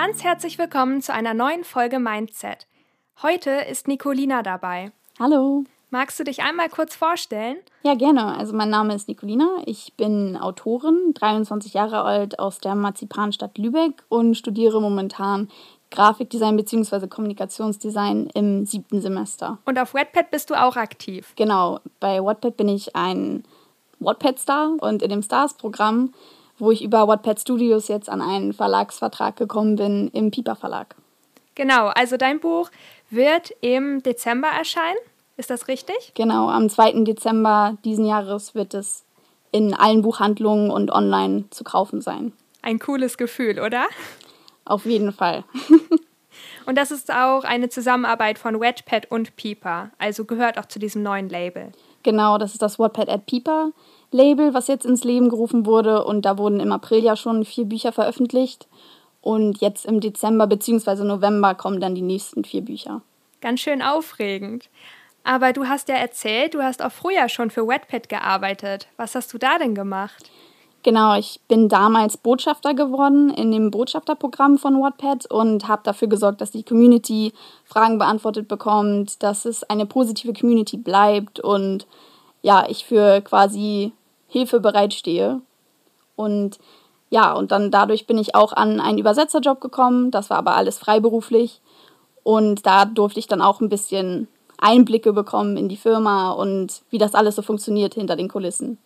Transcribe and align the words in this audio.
ganz 0.00 0.22
herzlich 0.22 0.58
willkommen 0.58 1.02
zu 1.02 1.12
einer 1.12 1.34
neuen 1.34 1.64
Folge 1.64 1.98
Mindset. 1.98 2.68
Heute 3.20 3.50
ist 3.50 3.88
Nicolina 3.88 4.44
dabei. 4.44 4.92
Hallo. 5.18 5.64
Magst 5.90 6.20
du 6.20 6.22
dich 6.22 6.40
einmal 6.40 6.68
kurz 6.68 6.94
vorstellen? 6.94 7.56
Ja, 7.82 7.96
gerne. 7.96 8.38
Also 8.38 8.54
mein 8.54 8.70
Name 8.70 8.94
ist 8.94 9.08
Nicolina. 9.08 9.48
Ich 9.66 9.94
bin 9.96 10.36
Autorin, 10.36 11.14
23 11.14 11.74
Jahre 11.74 12.02
alt 12.02 12.38
aus 12.38 12.60
der 12.60 12.76
Marzipanstadt 12.76 13.58
Lübeck 13.58 14.04
und 14.08 14.36
studiere 14.36 14.80
momentan 14.80 15.48
Grafikdesign 15.90 16.56
bzw. 16.56 17.08
Kommunikationsdesign 17.08 18.30
im 18.34 18.66
siebten 18.66 19.00
Semester. 19.00 19.58
Und 19.64 19.80
auf 19.80 19.94
Wattpad 19.94 20.30
bist 20.30 20.50
du 20.50 20.54
auch 20.54 20.76
aktiv? 20.76 21.32
Genau. 21.34 21.80
Bei 21.98 22.22
Wattpad 22.22 22.56
bin 22.56 22.68
ich 22.68 22.94
ein 22.94 23.42
Wattpad-Star 23.98 24.76
und 24.78 25.02
in 25.02 25.10
dem 25.10 25.22
Stars-Programm, 25.22 26.12
wo 26.58 26.70
ich 26.70 26.82
über 26.82 27.08
Wattpad 27.08 27.40
Studios 27.40 27.88
jetzt 27.88 28.08
an 28.08 28.20
einen 28.20 28.52
Verlagsvertrag 28.52 29.36
gekommen 29.36 29.76
bin 29.76 30.08
im 30.12 30.30
Piper 30.30 30.56
Verlag. 30.56 30.94
Genau, 31.54 31.88
also 31.88 32.16
dein 32.16 32.40
Buch 32.40 32.70
wird 33.10 33.52
im 33.60 34.02
Dezember 34.02 34.48
erscheinen. 34.48 34.98
Ist 35.36 35.50
das 35.50 35.68
richtig? 35.68 36.12
Genau, 36.14 36.48
am 36.48 36.68
2. 36.68 37.04
Dezember 37.04 37.76
diesen 37.84 38.04
Jahres 38.04 38.54
wird 38.54 38.74
es 38.74 39.04
in 39.52 39.74
allen 39.74 40.02
Buchhandlungen 40.02 40.70
und 40.70 40.90
online 40.90 41.44
zu 41.50 41.64
kaufen 41.64 42.00
sein. 42.00 42.32
Ein 42.62 42.78
cooles 42.78 43.16
Gefühl, 43.18 43.60
oder? 43.60 43.86
Auf 44.64 44.84
jeden 44.84 45.12
Fall. 45.12 45.44
und 46.66 46.76
das 46.76 46.90
ist 46.90 47.12
auch 47.12 47.44
eine 47.44 47.68
Zusammenarbeit 47.68 48.38
von 48.38 48.60
Wattpad 48.60 49.10
und 49.10 49.36
Piper, 49.36 49.90
also 49.98 50.24
gehört 50.24 50.58
auch 50.58 50.66
zu 50.66 50.78
diesem 50.78 51.02
neuen 51.02 51.28
Label. 51.28 51.72
Genau, 52.02 52.38
das 52.38 52.52
ist 52.52 52.62
das 52.62 52.78
Wattpad 52.78 53.08
at 53.08 53.26
Piper 53.26 53.72
Label, 54.10 54.54
was 54.54 54.68
jetzt 54.68 54.86
ins 54.86 55.04
Leben 55.04 55.28
gerufen 55.28 55.66
wurde 55.66 56.04
und 56.04 56.24
da 56.24 56.38
wurden 56.38 56.60
im 56.60 56.72
April 56.72 57.04
ja 57.04 57.16
schon 57.16 57.44
vier 57.44 57.64
Bücher 57.64 57.92
veröffentlicht 57.92 58.68
und 59.20 59.60
jetzt 59.60 59.86
im 59.86 60.00
Dezember 60.00 60.46
bzw. 60.46 61.04
November 61.04 61.54
kommen 61.54 61.80
dann 61.80 61.94
die 61.94 62.02
nächsten 62.02 62.44
vier 62.44 62.62
Bücher. 62.62 63.02
Ganz 63.40 63.60
schön 63.60 63.82
aufregend. 63.82 64.68
Aber 65.24 65.52
du 65.52 65.66
hast 65.66 65.88
ja 65.88 65.96
erzählt, 65.96 66.54
du 66.54 66.62
hast 66.62 66.82
auch 66.82 66.92
früher 66.92 67.28
schon 67.28 67.50
für 67.50 67.66
Wattpad 67.66 68.08
gearbeitet. 68.08 68.88
Was 68.96 69.14
hast 69.14 69.32
du 69.32 69.38
da 69.38 69.58
denn 69.58 69.74
gemacht? 69.74 70.30
Genau, 70.84 71.18
ich 71.18 71.40
bin 71.48 71.68
damals 71.68 72.16
Botschafter 72.16 72.72
geworden 72.72 73.30
in 73.30 73.50
dem 73.50 73.70
Botschafterprogramm 73.70 74.58
von 74.58 74.80
Wattpad 74.80 75.30
und 75.30 75.68
habe 75.68 75.82
dafür 75.84 76.08
gesorgt, 76.08 76.40
dass 76.40 76.52
die 76.52 76.62
Community 76.62 77.32
Fragen 77.64 77.98
beantwortet 77.98 78.48
bekommt, 78.48 79.22
dass 79.22 79.44
es 79.44 79.64
eine 79.64 79.86
positive 79.86 80.32
Community 80.32 80.76
bleibt 80.76 81.40
und 81.40 81.86
ja, 82.42 82.64
ich 82.68 82.84
für 82.84 83.20
quasi 83.20 83.92
Hilfe 84.28 84.60
bereitstehe. 84.60 85.40
Und 86.16 86.58
ja, 87.10 87.32
und 87.32 87.52
dann 87.52 87.70
dadurch 87.70 88.06
bin 88.06 88.18
ich 88.18 88.34
auch 88.34 88.52
an 88.52 88.80
einen 88.80 88.98
Übersetzerjob 88.98 89.60
gekommen. 89.60 90.10
Das 90.10 90.30
war 90.30 90.38
aber 90.38 90.54
alles 90.54 90.78
freiberuflich. 90.78 91.60
Und 92.22 92.66
da 92.66 92.84
durfte 92.84 93.18
ich 93.18 93.26
dann 93.26 93.40
auch 93.40 93.60
ein 93.60 93.70
bisschen 93.70 94.28
Einblicke 94.58 95.12
bekommen 95.12 95.56
in 95.56 95.68
die 95.68 95.76
Firma 95.76 96.32
und 96.32 96.82
wie 96.90 96.98
das 96.98 97.14
alles 97.14 97.36
so 97.36 97.42
funktioniert 97.42 97.94
hinter 97.94 98.16
den 98.16 98.28
Kulissen. 98.28 98.78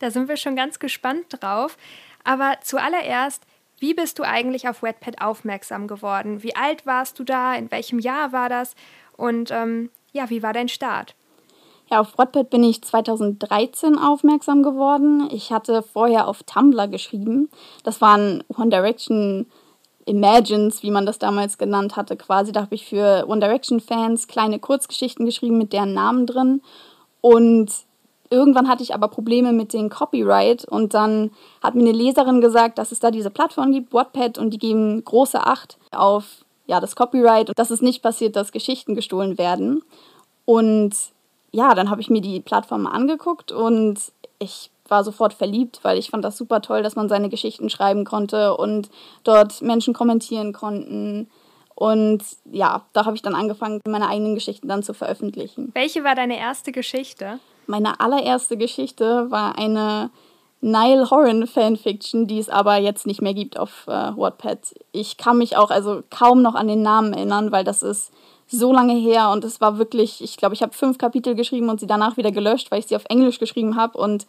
Da 0.00 0.10
sind 0.10 0.28
wir 0.28 0.36
schon 0.36 0.56
ganz 0.56 0.78
gespannt 0.78 1.26
drauf. 1.30 1.78
Aber 2.24 2.56
zuallererst, 2.62 3.44
wie 3.78 3.94
bist 3.94 4.18
du 4.18 4.22
eigentlich 4.22 4.68
auf 4.68 4.82
Wattpad 4.82 5.20
aufmerksam 5.20 5.86
geworden? 5.86 6.42
Wie 6.42 6.56
alt 6.56 6.84
warst 6.84 7.18
du 7.18 7.24
da? 7.24 7.54
In 7.54 7.70
welchem 7.70 7.98
Jahr 7.98 8.32
war 8.32 8.48
das? 8.48 8.74
Und 9.16 9.50
ähm, 9.50 9.90
ja, 10.12 10.30
wie 10.30 10.42
war 10.42 10.52
dein 10.52 10.68
Start? 10.68 11.14
Ja, 11.90 12.00
auf 12.00 12.16
Wattpad 12.16 12.50
bin 12.50 12.64
ich 12.64 12.82
2013 12.82 13.98
aufmerksam 13.98 14.62
geworden. 14.62 15.28
Ich 15.30 15.52
hatte 15.52 15.82
vorher 15.82 16.28
auf 16.28 16.42
Tumblr 16.42 16.88
geschrieben. 16.88 17.50
Das 17.82 18.00
waren 18.00 18.42
One 18.56 18.70
Direction 18.70 19.46
Imagines, 20.06 20.82
wie 20.82 20.90
man 20.90 21.06
das 21.06 21.18
damals 21.18 21.58
genannt 21.58 21.96
hatte, 21.96 22.16
quasi. 22.16 22.52
Da 22.52 22.62
habe 22.62 22.74
ich 22.74 22.86
für 22.86 23.26
One 23.28 23.40
Direction 23.40 23.80
Fans 23.80 24.28
kleine 24.28 24.58
Kurzgeschichten 24.58 25.24
geschrieben 25.24 25.58
mit 25.58 25.72
deren 25.72 25.94
Namen 25.94 26.26
drin. 26.26 26.62
Und 27.20 27.70
Irgendwann 28.30 28.68
hatte 28.68 28.82
ich 28.82 28.94
aber 28.94 29.08
Probleme 29.08 29.52
mit 29.52 29.72
dem 29.72 29.90
Copyright 29.90 30.64
und 30.64 30.94
dann 30.94 31.30
hat 31.62 31.74
mir 31.74 31.82
eine 31.82 31.92
Leserin 31.92 32.40
gesagt, 32.40 32.78
dass 32.78 32.90
es 32.90 32.98
da 32.98 33.10
diese 33.10 33.30
Plattform 33.30 33.70
gibt, 33.70 33.92
Wattpad, 33.92 34.38
und 34.38 34.50
die 34.50 34.58
geben 34.58 35.04
große 35.04 35.46
Acht 35.46 35.78
auf 35.92 36.44
ja, 36.66 36.80
das 36.80 36.96
Copyright 36.96 37.50
und 37.50 37.58
dass 37.58 37.70
es 37.70 37.82
nicht 37.82 38.02
passiert, 38.02 38.34
dass 38.34 38.50
Geschichten 38.50 38.94
gestohlen 38.94 39.36
werden. 39.36 39.82
Und 40.46 40.94
ja, 41.54 41.74
dann 41.74 41.88
habe 41.88 42.00
ich 42.00 42.10
mir 42.10 42.20
die 42.20 42.40
Plattform 42.40 42.82
mal 42.82 42.90
angeguckt 42.90 43.52
und 43.52 43.98
ich 44.40 44.70
war 44.88 45.04
sofort 45.04 45.32
verliebt, 45.32 45.78
weil 45.82 45.98
ich 45.98 46.10
fand 46.10 46.24
das 46.24 46.36
super 46.36 46.60
toll, 46.60 46.82
dass 46.82 46.96
man 46.96 47.08
seine 47.08 47.28
Geschichten 47.28 47.70
schreiben 47.70 48.04
konnte 48.04 48.56
und 48.56 48.90
dort 49.22 49.62
Menschen 49.62 49.94
kommentieren 49.94 50.52
konnten. 50.52 51.30
Und 51.76 52.22
ja, 52.50 52.82
da 52.92 53.04
habe 53.04 53.14
ich 53.14 53.22
dann 53.22 53.36
angefangen, 53.36 53.80
meine 53.86 54.08
eigenen 54.08 54.34
Geschichten 54.34 54.68
dann 54.68 54.82
zu 54.82 54.94
veröffentlichen. 54.94 55.70
Welche 55.74 56.02
war 56.02 56.16
deine 56.16 56.38
erste 56.38 56.72
Geschichte? 56.72 57.38
Meine 57.66 58.00
allererste 58.00 58.56
Geschichte 58.56 59.30
war 59.30 59.56
eine 59.56 60.10
Niall 60.60 61.08
Horan 61.08 61.46
Fanfiction, 61.46 62.26
die 62.26 62.38
es 62.38 62.48
aber 62.48 62.76
jetzt 62.78 63.06
nicht 63.06 63.22
mehr 63.22 63.34
gibt 63.34 63.58
auf 63.58 63.86
äh, 63.86 63.90
Wattpad. 63.90 64.74
Ich 64.90 65.16
kann 65.18 65.38
mich 65.38 65.56
auch 65.56 65.70
also 65.70 66.02
kaum 66.10 66.42
noch 66.42 66.56
an 66.56 66.66
den 66.66 66.82
Namen 66.82 67.12
erinnern, 67.12 67.52
weil 67.52 67.64
das 67.64 67.82
ist 67.82 68.12
so 68.54 68.72
lange 68.72 68.94
her 68.94 69.30
und 69.30 69.44
es 69.44 69.60
war 69.60 69.78
wirklich, 69.78 70.22
ich 70.22 70.36
glaube, 70.36 70.54
ich 70.54 70.62
habe 70.62 70.72
fünf 70.72 70.98
Kapitel 70.98 71.34
geschrieben 71.34 71.68
und 71.68 71.80
sie 71.80 71.86
danach 71.86 72.16
wieder 72.16 72.30
gelöscht, 72.30 72.70
weil 72.70 72.80
ich 72.80 72.86
sie 72.86 72.96
auf 72.96 73.04
Englisch 73.08 73.38
geschrieben 73.38 73.76
habe 73.76 73.98
und 73.98 74.26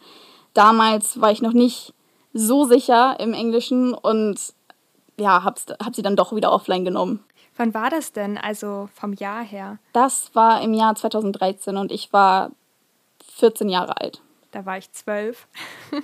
damals 0.54 1.20
war 1.20 1.30
ich 1.30 1.42
noch 1.42 1.52
nicht 1.52 1.94
so 2.32 2.64
sicher 2.64 3.18
im 3.18 3.32
Englischen 3.32 3.94
und 3.94 4.54
ja, 5.18 5.42
habe 5.42 5.60
hab 5.82 5.94
sie 5.94 6.02
dann 6.02 6.16
doch 6.16 6.34
wieder 6.34 6.52
offline 6.52 6.84
genommen. 6.84 7.24
Wann 7.56 7.72
war 7.72 7.88
das 7.88 8.12
denn, 8.12 8.36
also 8.36 8.88
vom 8.94 9.14
Jahr 9.14 9.42
her? 9.42 9.78
Das 9.94 10.34
war 10.34 10.60
im 10.60 10.74
Jahr 10.74 10.94
2013 10.94 11.76
und 11.78 11.90
ich 11.90 12.12
war 12.12 12.50
14 13.36 13.68
Jahre 13.70 13.98
alt. 13.98 14.20
Da 14.50 14.66
war 14.66 14.76
ich 14.76 14.92
zwölf. 14.92 15.48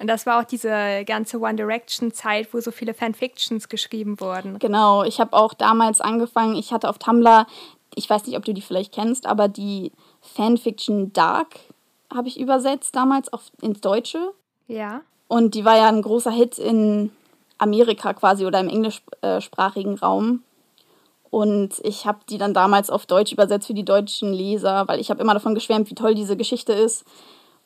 Und 0.00 0.06
das 0.06 0.24
war 0.24 0.40
auch 0.40 0.44
diese 0.44 1.04
ganze 1.04 1.38
One 1.38 1.56
Direction 1.56 2.10
Zeit, 2.10 2.54
wo 2.54 2.60
so 2.60 2.70
viele 2.70 2.94
Fanfictions 2.94 3.68
geschrieben 3.68 4.18
wurden. 4.18 4.58
Genau, 4.58 5.04
ich 5.04 5.20
habe 5.20 5.34
auch 5.34 5.52
damals 5.52 6.00
angefangen, 6.00 6.56
ich 6.56 6.72
hatte 6.72 6.88
auf 6.88 6.96
Tumblr, 6.96 7.46
ich 7.94 8.08
weiß 8.08 8.24
nicht, 8.24 8.38
ob 8.38 8.44
du 8.46 8.54
die 8.54 8.62
vielleicht 8.62 8.94
kennst, 8.94 9.26
aber 9.26 9.46
die 9.46 9.92
Fanfiction 10.22 11.12
Dark 11.12 11.48
habe 12.12 12.28
ich 12.28 12.40
übersetzt 12.40 12.96
damals 12.96 13.30
auf, 13.30 13.52
ins 13.60 13.82
Deutsche. 13.82 14.32
Ja. 14.68 15.02
Und 15.28 15.54
die 15.54 15.66
war 15.66 15.76
ja 15.76 15.88
ein 15.88 16.00
großer 16.00 16.32
Hit 16.32 16.58
in 16.58 17.12
Amerika 17.58 18.14
quasi 18.14 18.46
oder 18.46 18.58
im 18.58 18.70
englischsprachigen 18.70 19.98
Raum. 19.98 20.42
Und 21.28 21.78
ich 21.84 22.06
habe 22.06 22.20
die 22.28 22.38
dann 22.38 22.54
damals 22.54 22.88
auf 22.88 23.04
Deutsch 23.04 23.32
übersetzt 23.32 23.66
für 23.66 23.74
die 23.74 23.84
deutschen 23.84 24.32
Leser, 24.32 24.88
weil 24.88 24.98
ich 24.98 25.10
habe 25.10 25.20
immer 25.20 25.34
davon 25.34 25.54
geschwärmt, 25.54 25.90
wie 25.90 25.94
toll 25.94 26.14
diese 26.14 26.38
Geschichte 26.38 26.72
ist. 26.72 27.04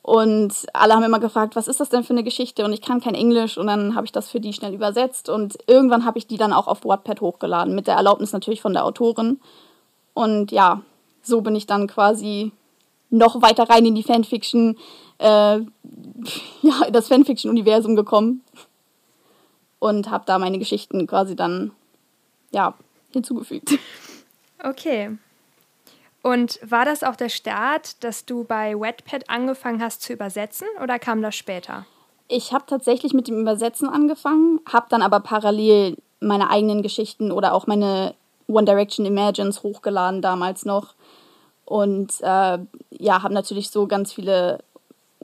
Und 0.05 0.67
alle 0.71 0.93
haben 0.93 1.01
immer 1.01 1.19
gefragt, 1.19 1.55
was 1.55 1.67
ist 1.67 1.79
das 1.79 1.89
denn 1.89 2.03
für 2.03 2.13
eine 2.13 2.23
Geschichte? 2.23 2.63
Und 2.63 2.73
ich 2.73 2.81
kann 2.83 3.01
kein 3.01 3.15
Englisch 3.15 3.57
und 3.57 3.65
dann 3.65 3.95
habe 3.95 4.05
ich 4.05 4.11
das 4.11 4.29
für 4.29 4.39
die 4.39 4.53
schnell 4.53 4.71
übersetzt. 4.71 5.29
Und 5.29 5.57
irgendwann 5.65 6.05
habe 6.05 6.19
ich 6.19 6.27
die 6.27 6.37
dann 6.37 6.53
auch 6.53 6.67
auf 6.67 6.85
Wattpad 6.85 7.21
hochgeladen, 7.21 7.73
mit 7.73 7.87
der 7.87 7.95
Erlaubnis 7.95 8.31
natürlich 8.31 8.61
von 8.61 8.73
der 8.73 8.85
Autorin. 8.85 9.39
Und 10.13 10.51
ja, 10.51 10.83
so 11.23 11.41
bin 11.41 11.55
ich 11.55 11.65
dann 11.65 11.87
quasi 11.87 12.51
noch 13.09 13.41
weiter 13.41 13.67
rein 13.67 13.83
in 13.83 13.95
die 13.95 14.03
Fanfiction, 14.03 14.77
äh, 15.17 15.25
ja, 16.61 16.83
in 16.85 16.93
das 16.93 17.07
Fanfiction-Universum 17.07 17.95
gekommen. 17.95 18.43
Und 19.79 20.11
habe 20.11 20.25
da 20.27 20.37
meine 20.37 20.59
Geschichten 20.59 21.07
quasi 21.07 21.35
dann, 21.35 21.71
ja, 22.51 22.75
hinzugefügt. 23.09 23.79
Okay. 24.63 25.17
Und 26.25 26.59
war 26.67 26.85
das 26.85 27.03
auch 27.03 27.15
der 27.15 27.29
Start, 27.29 28.03
dass 28.03 28.25
du 28.25 28.45
bei 28.45 28.73
Wattpad 28.73 29.29
angefangen 29.29 29.79
hast 29.79 30.01
zu 30.01 30.11
übersetzen 30.11 30.65
oder 30.81 30.97
kam 30.97 31.21
das 31.21 31.35
später? 31.35 31.85
Ich 32.27 32.51
habe 32.51 32.63
tatsächlich 32.65 33.13
mit 33.13 33.27
dem 33.27 33.39
Übersetzen 33.39 33.87
angefangen, 33.87 34.59
habe 34.67 34.87
dann 34.89 35.03
aber 35.03 35.19
parallel 35.19 35.97
meine 36.21 36.49
eigenen 36.49 36.81
Geschichten 36.81 37.31
oder 37.31 37.53
auch 37.53 37.67
meine 37.67 38.15
One 38.47 38.65
Direction 38.65 39.05
Imagines 39.05 39.61
hochgeladen 39.61 40.23
damals 40.23 40.65
noch. 40.65 40.95
Und 41.63 42.13
äh, 42.21 42.57
ja, 42.89 43.21
habe 43.21 43.33
natürlich 43.35 43.69
so 43.69 43.85
ganz 43.85 44.11
viele 44.11 44.63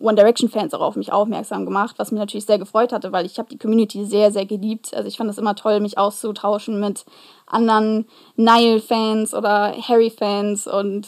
One 0.02 0.16
Direction 0.16 0.50
Fans 0.50 0.74
auch 0.74 0.82
auf 0.82 0.96
mich 0.96 1.12
aufmerksam 1.12 1.66
gemacht, 1.66 1.96
was 1.98 2.12
mich 2.12 2.20
natürlich 2.20 2.46
sehr 2.46 2.60
gefreut 2.60 2.92
hatte, 2.92 3.12
weil 3.12 3.26
ich 3.26 3.38
habe 3.38 3.50
die 3.50 3.58
Community 3.58 4.06
sehr, 4.06 4.32
sehr 4.32 4.46
geliebt. 4.46 4.94
Also 4.94 5.08
ich 5.08 5.18
fand 5.18 5.30
es 5.30 5.38
immer 5.38 5.56
toll, 5.56 5.80
mich 5.80 5.98
auszutauschen 5.98 6.80
mit 6.80 7.06
anderen 7.46 8.08
Nile-Fans 8.36 9.34
oder 9.34 9.74
Harry-Fans 9.76 10.68
und 10.68 11.08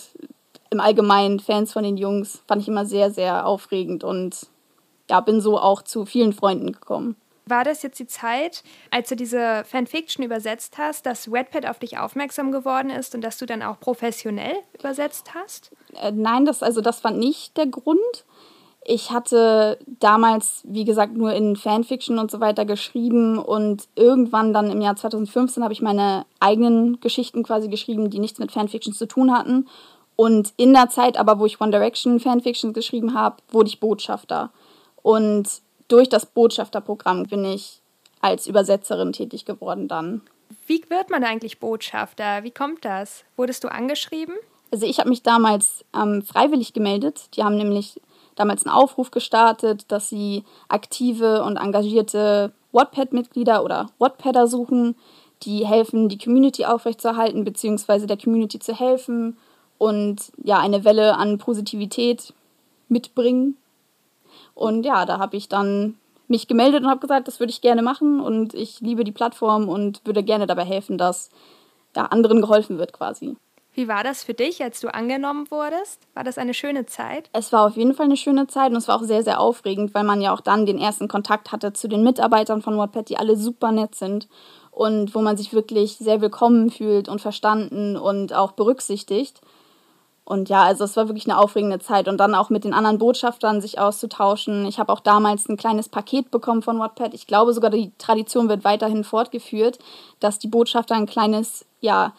im 0.70 0.80
Allgemeinen 0.80 1.40
Fans 1.40 1.74
von 1.74 1.84
den 1.84 1.98
Jungs. 1.98 2.44
Fand 2.48 2.62
ich 2.62 2.68
immer 2.68 2.86
sehr, 2.86 3.12
sehr 3.12 3.46
aufregend 3.46 4.04
und 4.04 4.48
ja, 5.10 5.20
bin 5.20 5.42
so 5.42 5.60
auch 5.60 5.82
zu 5.82 6.06
vielen 6.06 6.34
Freunden 6.34 6.72
gekommen. 6.72 7.16
War 7.46 7.66
das 7.66 7.84
jetzt 7.84 8.00
die 8.00 8.08
Zeit, 8.08 8.64
als 8.90 9.10
du 9.10 9.18
diese 9.18 9.66
Fanfiction 9.66 10.24
übersetzt 10.24 10.78
hast, 10.78 11.06
dass 11.06 11.30
Wattpad 11.30 11.66
auf 11.66 11.78
dich 11.78 11.98
aufmerksam 11.98 12.54
geworden 12.54 12.90
ist 12.90 13.16
und 13.16 13.22
dass 13.22 13.38
du 13.38 13.46
dann 13.46 13.62
auch 13.62 13.80
professionell 13.82 14.56
übersetzt 14.80 15.34
hast? 15.34 15.72
Äh, 16.02 16.12
nein, 16.14 16.46
das, 16.46 16.64
also 16.64 16.80
das 16.80 17.04
war 17.04 17.12
nicht 17.12 17.58
der 17.58 17.68
Grund 17.68 18.00
Ich 18.86 19.12
hatte 19.12 19.78
damals, 20.00 20.62
wie 20.66 20.84
gesagt, 20.84 21.16
nur 21.16 21.34
in 21.34 21.56
Fanfiction 21.56 22.20
und 22.20 22.30
so 22.30 22.42
weiter 22.42 22.66
geschrieben 22.66 23.40
und 23.40 23.88
irgendwann 23.96 24.54
dann 24.54 24.70
im 24.70 24.82
Jahr 24.82 24.96
2015 24.96 25.64
habe 25.64 25.74
ich 25.74 25.82
meine 25.82 26.26
eigenen 26.40 27.00
Geschichten 27.00 27.44
quasi 27.44 27.70
geschrieben, 27.70 28.10
die 28.10 28.20
nichts 28.20 28.40
mit 28.40 28.52
Fanfiction 28.52 28.94
zu 28.94 29.08
tun 29.08 29.32
hatten. 29.32 29.68
Und 30.16 30.54
in 30.58 30.74
der 30.74 30.90
Zeit 30.90 31.18
aber, 31.18 31.40
wo 31.40 31.46
ich 31.46 31.62
One 31.62 31.72
Direction 31.72 32.20
Fanfiction 32.20 32.74
geschrieben 32.74 33.14
habe, 33.14 33.38
wurde 33.50 33.70
ich 33.70 33.80
Botschafter. 33.80 34.52
Und 35.02 35.48
durch 35.88 36.10
das 36.10 36.26
Botschafterprogramm 36.26 37.24
bin 37.24 37.46
ich 37.46 37.82
als 38.22 38.48
Übersetzerin 38.48 39.14
tätig 39.14 39.46
geworden 39.46 39.88
dann. 39.88 40.22
Wie 40.68 40.84
wird 40.90 41.10
man 41.10 41.24
eigentlich 41.24 41.60
Botschafter? 41.60 42.44
Wie 42.44 42.52
kommt 42.52 42.86
das? 42.86 43.24
Wurdest 43.36 43.64
du 43.64 43.72
angeschrieben? 43.72 44.36
Also 44.72 44.86
ich 44.86 45.00
habe 45.00 45.10
mich 45.10 45.24
damals 45.24 45.86
ähm, 45.96 46.24
freiwillig 46.24 46.74
gemeldet. 46.74 47.30
Die 47.36 47.44
haben 47.44 47.58
nämlich 47.58 48.02
damals 48.36 48.66
einen 48.66 48.76
Aufruf 48.76 49.12
gestartet, 49.12 49.92
dass 49.92 50.10
sie 50.10 50.44
aktive 50.68 51.44
und 51.44 51.58
engagierte 51.58 52.52
Wattpad-Mitglieder 52.72 53.64
oder 53.64 53.88
Wattpadder 54.00 54.48
suchen, 54.48 54.96
die 55.44 55.66
helfen, 55.66 56.10
die 56.10 56.18
Community 56.18 56.66
aufrechtzuerhalten, 56.66 57.44
beziehungsweise 57.44 58.08
der 58.08 58.18
Community 58.18 58.60
zu 58.60 58.78
helfen 58.78 59.38
und 59.78 60.32
ja, 60.44 60.60
eine 60.60 60.86
Welle 60.86 61.18
an 61.18 61.38
Positivität 61.38 62.34
mitbringen. 62.88 63.58
Und 64.56 64.86
ja, 64.86 65.06
da 65.06 65.20
habe 65.20 65.36
ich 65.38 65.50
dann 65.50 65.96
mich 66.28 66.48
gemeldet 66.48 66.84
und 66.84 66.90
habe 66.90 67.02
gesagt, 67.02 67.28
das 67.28 67.40
würde 67.40 67.52
ich 67.52 67.62
gerne 67.62 67.82
machen 67.82 68.20
und 68.20 68.54
ich 68.54 68.80
liebe 68.80 69.04
die 69.04 69.12
Plattform 69.12 69.68
und 69.68 70.02
würde 70.06 70.24
gerne 70.24 70.48
dabei 70.48 70.64
helfen, 70.64 70.98
dass 70.98 71.30
ja, 71.96 72.06
anderen 72.06 72.42
geholfen 72.42 72.78
wird 72.78 72.94
quasi. 72.94 73.36
Wie 73.76 73.88
war 73.88 74.04
das 74.04 74.24
für 74.24 74.36
dich, 74.36 74.62
als 74.62 74.80
du 74.82 74.94
angenommen 74.94 75.50
wurdest? 75.50 76.00
War 76.14 76.24
das 76.24 76.38
eine 76.38 76.54
schöne 76.54 76.86
Zeit? 76.86 77.30
Es 77.34 77.52
war 77.52 77.66
auf 77.66 77.76
jeden 77.76 77.96
Fall 77.96 78.06
eine 78.06 78.18
schöne 78.18 78.46
Zeit 78.46 78.70
und 78.72 78.78
es 78.78 78.88
war 78.88 78.98
auch 78.98 79.04
sehr, 79.04 79.24
sehr 79.24 79.40
aufregend, 79.40 79.96
weil 79.96 80.04
man 80.04 80.22
ja 80.22 80.32
auch 80.32 80.42
dann 80.42 80.68
den 80.68 80.78
ersten 80.78 81.08
Kontakt 81.08 81.52
hatte 81.52 81.74
zu 81.74 81.88
den 81.88 82.04
Mitarbeitern 82.04 82.62
von 82.62 82.78
Wattpad, 82.78 83.10
die 83.10 83.18
alle 83.18 83.36
super 83.36 83.72
nett 83.72 83.96
sind 83.96 84.28
und 84.70 85.16
wo 85.16 85.22
man 85.22 85.38
sich 85.38 85.54
wirklich 85.54 85.98
sehr 85.98 86.22
willkommen 86.22 86.70
fühlt 86.70 87.10
und 87.10 87.20
verstanden 87.20 87.98
und 87.98 88.34
auch 88.34 88.52
berücksichtigt. 88.52 89.42
Und 90.26 90.50
ja, 90.50 90.64
also 90.64 90.84
es 90.84 90.96
war 90.96 91.08
wirklich 91.08 91.26
eine 91.26 91.40
aufregende 91.40 91.80
Zeit 91.80 92.08
und 92.08 92.18
dann 92.18 92.36
auch 92.36 92.50
mit 92.50 92.64
den 92.64 92.74
anderen 92.74 93.00
Botschaftern 93.00 93.60
sich 93.60 93.80
auszutauschen. 93.80 94.66
Ich 94.68 94.80
habe 94.80 94.94
auch 94.94 95.02
damals 95.02 95.50
ein 95.50 95.58
kleines 95.58 95.90
Paket 95.90 96.32
bekommen 96.32 96.62
von 96.62 96.80
Wattpad. 96.80 97.14
Ich 97.14 97.28
glaube 97.28 97.54
sogar, 97.54 97.72
die 97.72 97.92
Tradition 97.98 98.48
wird 98.50 98.64
weiterhin 98.64 99.04
fortgeführt, 99.04 99.80
dass 100.20 100.40
die 100.40 100.48
Botschafter 100.48 100.96
ein 100.96 101.08
kleines, 101.08 101.66
ja, 101.82 102.14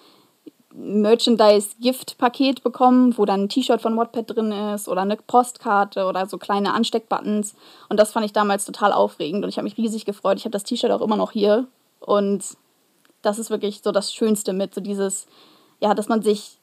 Merchandise-Gift-Paket 0.76 2.62
bekommen, 2.62 3.16
wo 3.16 3.24
dann 3.24 3.44
ein 3.44 3.48
T-Shirt 3.48 3.80
von 3.80 3.96
Wattpad 3.96 4.34
drin 4.34 4.52
ist 4.52 4.88
oder 4.88 5.02
eine 5.02 5.16
Postkarte 5.16 6.06
oder 6.06 6.26
so 6.26 6.36
kleine 6.36 6.74
Ansteckbuttons. 6.74 7.54
Und 7.88 8.00
das 8.00 8.12
fand 8.12 8.26
ich 8.26 8.32
damals 8.32 8.64
total 8.64 8.92
aufregend 8.92 9.44
und 9.44 9.50
ich 9.50 9.56
habe 9.56 9.64
mich 9.64 9.76
riesig 9.76 10.04
gefreut. 10.04 10.38
Ich 10.38 10.44
habe 10.44 10.52
das 10.52 10.64
T-Shirt 10.64 10.90
auch 10.90 11.00
immer 11.00 11.16
noch 11.16 11.30
hier 11.30 11.66
und 12.00 12.44
das 13.22 13.38
ist 13.38 13.50
wirklich 13.50 13.82
so 13.82 13.92
das 13.92 14.12
Schönste 14.12 14.52
mit, 14.52 14.74
so 14.74 14.80
dieses, 14.80 15.26
ja, 15.80 15.94
dass 15.94 16.08
man 16.08 16.22
sich 16.22 16.58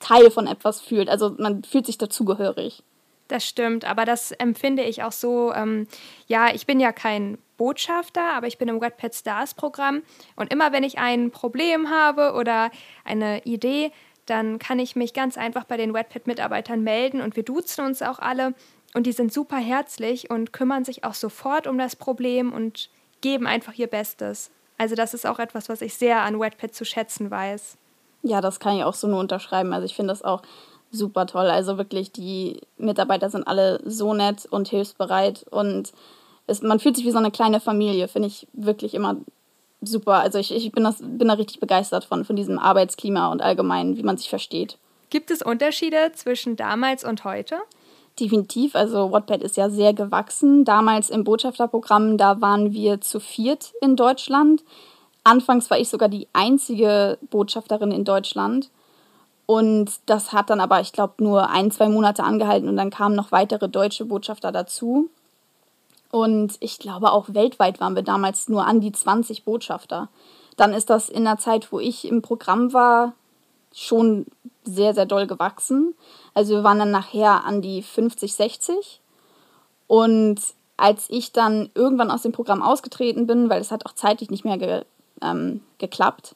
Teil 0.00 0.30
von 0.30 0.46
etwas 0.46 0.80
fühlt. 0.80 1.08
Also 1.08 1.34
man 1.38 1.64
fühlt 1.64 1.86
sich 1.86 1.98
dazugehörig. 1.98 2.82
Das 3.28 3.46
stimmt, 3.46 3.84
aber 3.84 4.04
das 4.04 4.32
empfinde 4.32 4.82
ich 4.82 5.02
auch 5.02 5.12
so. 5.12 5.52
Ähm, 5.54 5.86
ja, 6.26 6.54
ich 6.54 6.66
bin 6.66 6.78
ja 6.78 6.92
kein 6.92 7.38
Botschafter, 7.56 8.34
aber 8.34 8.46
ich 8.46 8.58
bin 8.58 8.68
im 8.68 8.80
Wattpad 8.80 9.14
Stars 9.14 9.54
Programm 9.54 10.02
und 10.36 10.52
immer 10.52 10.72
wenn 10.72 10.82
ich 10.82 10.98
ein 10.98 11.30
Problem 11.30 11.88
habe 11.90 12.32
oder 12.32 12.70
eine 13.04 13.42
Idee, 13.44 13.92
dann 14.26 14.58
kann 14.58 14.78
ich 14.78 14.96
mich 14.96 15.14
ganz 15.14 15.38
einfach 15.38 15.64
bei 15.64 15.76
den 15.76 15.94
Wattpad 15.94 16.26
Mitarbeitern 16.26 16.82
melden 16.82 17.20
und 17.20 17.36
wir 17.36 17.42
duzen 17.42 17.84
uns 17.84 18.02
auch 18.02 18.18
alle 18.18 18.54
und 18.94 19.06
die 19.06 19.12
sind 19.12 19.32
super 19.32 19.58
herzlich 19.58 20.30
und 20.30 20.52
kümmern 20.52 20.84
sich 20.84 21.04
auch 21.04 21.14
sofort 21.14 21.66
um 21.66 21.78
das 21.78 21.96
Problem 21.96 22.52
und 22.52 22.90
geben 23.20 23.46
einfach 23.46 23.74
ihr 23.74 23.86
Bestes. 23.86 24.50
Also 24.78 24.94
das 24.94 25.14
ist 25.14 25.26
auch 25.26 25.38
etwas, 25.38 25.68
was 25.68 25.82
ich 25.82 25.94
sehr 25.94 26.22
an 26.22 26.38
Wattpad 26.38 26.74
zu 26.74 26.84
schätzen 26.84 27.30
weiß. 27.30 27.76
Ja, 28.22 28.40
das 28.40 28.58
kann 28.58 28.76
ich 28.76 28.84
auch 28.84 28.94
so 28.94 29.06
nur 29.06 29.20
unterschreiben. 29.20 29.72
Also 29.72 29.84
ich 29.84 29.94
finde 29.94 30.12
das 30.12 30.22
auch 30.22 30.42
super 30.94 31.26
toll. 31.26 31.46
Also 31.46 31.78
wirklich, 31.78 32.12
die 32.12 32.60
Mitarbeiter 32.76 33.30
sind 33.30 33.46
alle 33.46 33.80
so 33.84 34.14
nett 34.14 34.46
und 34.46 34.68
hilfsbereit 34.68 35.44
und 35.50 35.92
es, 36.46 36.62
man 36.62 36.78
fühlt 36.78 36.96
sich 36.96 37.04
wie 37.04 37.10
so 37.10 37.18
eine 37.18 37.30
kleine 37.30 37.60
Familie, 37.60 38.08
finde 38.08 38.28
ich 38.28 38.46
wirklich 38.52 38.94
immer 38.94 39.16
super. 39.80 40.14
Also 40.14 40.38
ich, 40.38 40.54
ich 40.54 40.72
bin, 40.72 40.84
das, 40.84 40.98
bin 41.00 41.28
da 41.28 41.34
richtig 41.34 41.60
begeistert 41.60 42.04
von, 42.04 42.24
von 42.24 42.36
diesem 42.36 42.58
Arbeitsklima 42.58 43.30
und 43.30 43.42
allgemein, 43.42 43.96
wie 43.96 44.02
man 44.02 44.16
sich 44.16 44.28
versteht. 44.28 44.78
Gibt 45.10 45.30
es 45.30 45.42
Unterschiede 45.42 46.12
zwischen 46.14 46.56
damals 46.56 47.04
und 47.04 47.24
heute? 47.24 47.56
Definitiv. 48.18 48.74
Also 48.74 49.10
Wattpad 49.12 49.42
ist 49.42 49.56
ja 49.56 49.70
sehr 49.70 49.92
gewachsen. 49.92 50.64
Damals 50.64 51.10
im 51.10 51.24
Botschafterprogramm, 51.24 52.16
da 52.16 52.40
waren 52.40 52.72
wir 52.72 53.00
zu 53.00 53.20
viert 53.20 53.72
in 53.80 53.96
Deutschland. 53.96 54.62
Anfangs 55.24 55.70
war 55.70 55.78
ich 55.78 55.88
sogar 55.88 56.08
die 56.08 56.28
einzige 56.32 57.18
Botschafterin 57.30 57.90
in 57.90 58.04
Deutschland. 58.04 58.70
Und 59.46 59.90
das 60.06 60.32
hat 60.32 60.50
dann 60.50 60.60
aber, 60.60 60.80
ich 60.80 60.92
glaube, 60.92 61.22
nur 61.22 61.50
ein, 61.50 61.70
zwei 61.70 61.88
Monate 61.88 62.24
angehalten 62.24 62.68
und 62.68 62.76
dann 62.76 62.90
kamen 62.90 63.14
noch 63.14 63.30
weitere 63.30 63.68
deutsche 63.68 64.06
Botschafter 64.06 64.52
dazu. 64.52 65.10
Und 66.10 66.56
ich 66.60 66.78
glaube, 66.78 67.12
auch 67.12 67.26
weltweit 67.28 67.80
waren 67.80 67.96
wir 67.96 68.02
damals 68.02 68.48
nur 68.48 68.66
an 68.66 68.80
die 68.80 68.92
20 68.92 69.44
Botschafter. 69.44 70.08
Dann 70.56 70.72
ist 70.72 70.88
das 70.88 71.08
in 71.08 71.24
der 71.24 71.38
Zeit, 71.38 71.72
wo 71.72 71.80
ich 71.80 72.06
im 72.06 72.22
Programm 72.22 72.72
war, 72.72 73.14
schon 73.74 74.26
sehr, 74.62 74.94
sehr 74.94 75.06
doll 75.06 75.26
gewachsen. 75.26 75.94
Also 76.32 76.54
wir 76.54 76.64
waren 76.64 76.78
dann 76.78 76.92
nachher 76.92 77.44
an 77.44 77.60
die 77.60 77.82
50, 77.82 78.32
60. 78.34 79.00
Und 79.88 80.40
als 80.76 81.06
ich 81.10 81.32
dann 81.32 81.70
irgendwann 81.74 82.10
aus 82.10 82.22
dem 82.22 82.32
Programm 82.32 82.62
ausgetreten 82.62 83.26
bin, 83.26 83.50
weil 83.50 83.60
es 83.60 83.70
hat 83.70 83.84
auch 83.84 83.94
zeitlich 83.94 84.30
nicht 84.30 84.44
mehr 84.44 84.58
ge, 84.58 84.84
ähm, 85.20 85.60
geklappt, 85.78 86.34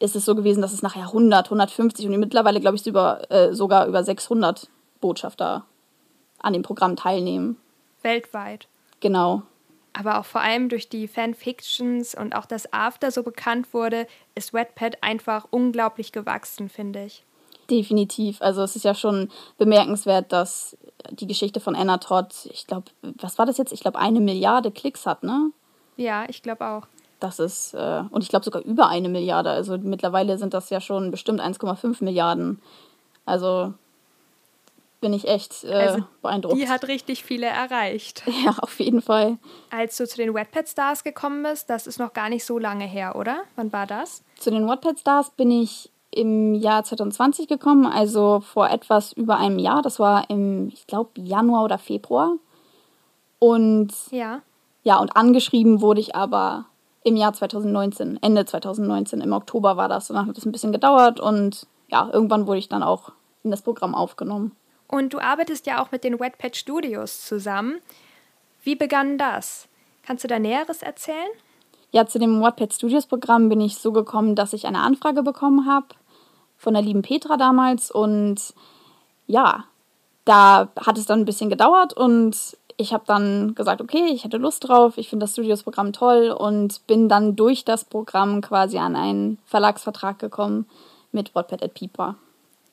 ist 0.00 0.16
es 0.16 0.24
so 0.24 0.34
gewesen, 0.34 0.62
dass 0.62 0.72
es 0.72 0.82
nachher 0.82 1.06
100, 1.06 1.46
150 1.46 2.06
und 2.06 2.18
mittlerweile, 2.18 2.60
glaube 2.60 2.76
ich, 2.76 2.86
über, 2.86 3.30
äh, 3.30 3.52
sogar 3.54 3.86
über 3.86 4.02
600 4.04 4.68
Botschafter 5.00 5.64
an 6.40 6.52
dem 6.52 6.62
Programm 6.62 6.96
teilnehmen. 6.96 7.56
Weltweit. 8.02 8.68
Genau. 9.00 9.42
Aber 9.92 10.18
auch 10.18 10.24
vor 10.24 10.40
allem 10.40 10.68
durch 10.68 10.88
die 10.88 11.08
Fanfictions 11.08 12.14
und 12.14 12.34
auch 12.34 12.46
das 12.46 12.72
After 12.72 13.10
so 13.10 13.22
bekannt 13.22 13.74
wurde, 13.74 14.06
ist 14.34 14.54
Wattpad 14.54 15.02
einfach 15.02 15.46
unglaublich 15.50 16.12
gewachsen, 16.12 16.68
finde 16.68 17.04
ich. 17.04 17.24
Definitiv. 17.68 18.40
Also 18.40 18.62
es 18.62 18.76
ist 18.76 18.84
ja 18.84 18.94
schon 18.94 19.28
bemerkenswert, 19.58 20.32
dass 20.32 20.76
die 21.10 21.26
Geschichte 21.26 21.60
von 21.60 21.74
Anna 21.74 21.98
Todd, 21.98 22.32
ich 22.52 22.66
glaube, 22.66 22.90
was 23.02 23.38
war 23.38 23.46
das 23.46 23.58
jetzt? 23.58 23.72
Ich 23.72 23.80
glaube, 23.80 23.98
eine 23.98 24.20
Milliarde 24.20 24.70
Klicks 24.70 25.04
hat, 25.04 25.22
ne? 25.22 25.50
Ja, 25.96 26.26
ich 26.28 26.42
glaube 26.42 26.64
auch. 26.66 26.86
Das 27.20 27.38
ist, 27.38 27.74
äh, 27.74 28.02
und 28.10 28.22
ich 28.22 28.28
glaube 28.28 28.44
sogar 28.44 28.62
über 28.62 28.88
eine 28.88 29.08
Milliarde. 29.08 29.50
Also 29.50 29.76
mittlerweile 29.78 30.38
sind 30.38 30.54
das 30.54 30.70
ja 30.70 30.80
schon 30.80 31.10
bestimmt 31.10 31.40
1,5 31.40 32.02
Milliarden. 32.04 32.60
Also 33.26 33.74
bin 35.00 35.12
ich 35.12 35.28
echt 35.28 35.64
äh, 35.64 35.72
also 35.72 36.04
beeindruckt. 36.22 36.56
Die 36.56 36.68
hat 36.68 36.86
richtig 36.88 37.24
viele 37.24 37.46
erreicht. 37.46 38.22
Ja, 38.44 38.54
auf 38.58 38.78
jeden 38.78 39.02
Fall. 39.02 39.38
Als 39.70 39.96
du 39.96 40.06
zu 40.06 40.16
den 40.16 40.34
Wattpad 40.34 40.68
Stars 40.68 41.02
gekommen 41.02 41.42
bist, 41.42 41.68
das 41.70 41.86
ist 41.86 41.98
noch 41.98 42.12
gar 42.12 42.28
nicht 42.28 42.44
so 42.44 42.58
lange 42.58 42.84
her, 42.84 43.16
oder? 43.16 43.42
Wann 43.56 43.72
war 43.72 43.86
das? 43.86 44.22
Zu 44.38 44.50
den 44.50 44.66
Wattpad 44.66 44.98
Stars 44.98 45.30
bin 45.30 45.50
ich 45.50 45.90
im 46.10 46.54
Jahr 46.54 46.84
2020 46.84 47.48
gekommen, 47.48 47.86
also 47.86 48.40
vor 48.40 48.70
etwas 48.70 49.12
über 49.12 49.38
einem 49.38 49.58
Jahr. 49.58 49.82
Das 49.82 49.98
war 49.98 50.30
im, 50.30 50.68
ich 50.68 50.86
glaube, 50.86 51.10
Januar 51.16 51.64
oder 51.64 51.78
Februar. 51.78 52.34
Und 53.38 53.92
ja. 54.10 54.40
ja, 54.84 54.98
und 54.98 55.16
angeschrieben 55.16 55.80
wurde 55.80 56.00
ich 56.00 56.14
aber 56.14 56.66
im 57.08 57.16
Jahr 57.16 57.32
2019, 57.32 58.22
Ende 58.22 58.44
2019, 58.44 59.20
im 59.20 59.32
Oktober 59.32 59.76
war 59.76 59.88
das. 59.88 60.08
Danach 60.08 60.26
hat 60.26 60.38
es 60.38 60.46
ein 60.46 60.52
bisschen 60.52 60.72
gedauert 60.72 61.20
und 61.20 61.66
ja, 61.88 62.08
irgendwann 62.12 62.46
wurde 62.46 62.58
ich 62.58 62.68
dann 62.68 62.82
auch 62.82 63.12
in 63.42 63.50
das 63.50 63.62
Programm 63.62 63.94
aufgenommen. 63.94 64.52
Und 64.86 65.12
du 65.12 65.18
arbeitest 65.18 65.66
ja 65.66 65.82
auch 65.82 65.90
mit 65.90 66.04
den 66.04 66.20
Wetpad 66.20 66.56
Studios 66.56 67.26
zusammen. 67.26 67.80
Wie 68.62 68.76
begann 68.76 69.18
das? 69.18 69.68
Kannst 70.02 70.24
du 70.24 70.28
da 70.28 70.38
Näheres 70.38 70.82
erzählen? 70.82 71.28
Ja, 71.90 72.06
zu 72.06 72.18
dem 72.18 72.40
Wattpad 72.42 72.72
Studios 72.74 73.06
Programm 73.06 73.48
bin 73.48 73.60
ich 73.60 73.78
so 73.78 73.92
gekommen, 73.92 74.34
dass 74.34 74.52
ich 74.52 74.66
eine 74.66 74.80
Anfrage 74.80 75.22
bekommen 75.22 75.66
habe 75.66 75.86
von 76.58 76.74
der 76.74 76.82
lieben 76.82 77.02
Petra 77.02 77.36
damals 77.36 77.90
und 77.90 78.54
ja, 79.26 79.64
da 80.24 80.68
hat 80.76 80.98
es 80.98 81.06
dann 81.06 81.20
ein 81.20 81.24
bisschen 81.24 81.48
gedauert 81.48 81.94
und 81.94 82.58
ich 82.80 82.92
habe 82.92 83.04
dann 83.06 83.54
gesagt, 83.56 83.80
okay, 83.80 84.06
ich 84.12 84.24
hätte 84.24 84.36
Lust 84.36 84.66
drauf, 84.66 84.98
ich 84.98 85.10
finde 85.10 85.24
das 85.24 85.32
Studios-Programm 85.32 85.92
toll 85.92 86.30
und 86.30 86.86
bin 86.86 87.08
dann 87.08 87.34
durch 87.34 87.64
das 87.64 87.84
Programm 87.84 88.40
quasi 88.40 88.78
an 88.78 88.94
einen 88.94 89.38
Verlagsvertrag 89.46 90.18
gekommen 90.18 90.64
mit 91.10 91.34
Wattpad 91.34 91.62
at 91.62 91.74
Pipa. 91.74 92.14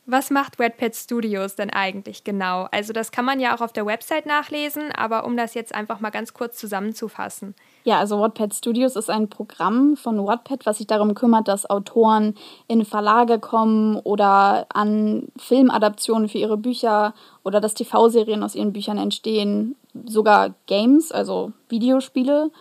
Was 0.08 0.30
macht 0.30 0.60
Wattpad 0.60 0.96
Studios 0.96 1.56
denn 1.56 1.72
eigentlich 1.72 2.24
genau? 2.24 2.68
Also 2.70 2.94
das 2.94 3.12
kann 3.12 3.26
man 3.26 3.40
ja 3.40 3.56
auch 3.56 3.62
auf 3.62 3.74
der 3.74 3.88
Website 3.88 4.28
nachlesen, 4.28 4.92
aber 4.92 5.26
um 5.26 5.36
das 5.36 5.56
jetzt 5.56 5.74
einfach 5.74 6.00
mal 6.00 6.12
ganz 6.12 6.36
kurz 6.36 6.58
zusammenzufassen. 6.58 7.56
Ja, 7.86 7.98
also 7.98 8.20
Wattpad 8.20 8.54
Studios 8.54 8.96
ist 8.96 9.10
ein 9.10 9.30
Programm 9.30 9.98
von 9.98 10.24
Wattpad, 10.24 10.68
was 10.68 10.78
sich 10.78 10.86
darum 10.86 11.16
kümmert, 11.16 11.48
dass 11.48 11.68
Autoren 11.68 12.36
in 12.68 12.86
Verlage 12.86 13.40
kommen 13.40 13.96
oder 13.96 14.68
an 14.72 15.30
Filmadaptionen 15.38 16.30
für 16.30 16.38
ihre 16.38 16.58
Bücher 16.58 17.16
oder 17.44 17.60
dass 17.60 17.74
TV-Serien 17.74 18.44
aus 18.44 18.54
ihren 18.54 18.74
Büchern 18.74 19.00
entstehen, 19.00 19.76
sogar 20.06 20.56
Games, 20.68 21.12
also 21.12 21.54
Videospiele. 21.70 22.52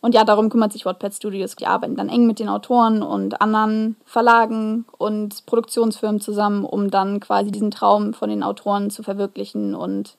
Und 0.00 0.14
ja, 0.14 0.24
darum 0.24 0.48
kümmert 0.48 0.72
sich 0.72 0.86
Wattpad 0.86 1.14
Studios. 1.14 1.56
Die 1.56 1.66
arbeiten 1.66 1.96
dann 1.96 2.08
eng 2.08 2.26
mit 2.26 2.38
den 2.38 2.48
Autoren 2.48 3.02
und 3.02 3.40
anderen 3.40 3.96
Verlagen 4.04 4.84
und 4.96 5.44
Produktionsfirmen 5.46 6.20
zusammen, 6.20 6.64
um 6.64 6.90
dann 6.90 7.18
quasi 7.18 7.50
diesen 7.50 7.72
Traum 7.72 8.14
von 8.14 8.30
den 8.30 8.44
Autoren 8.44 8.90
zu 8.90 9.02
verwirklichen 9.02 9.74
und 9.74 10.16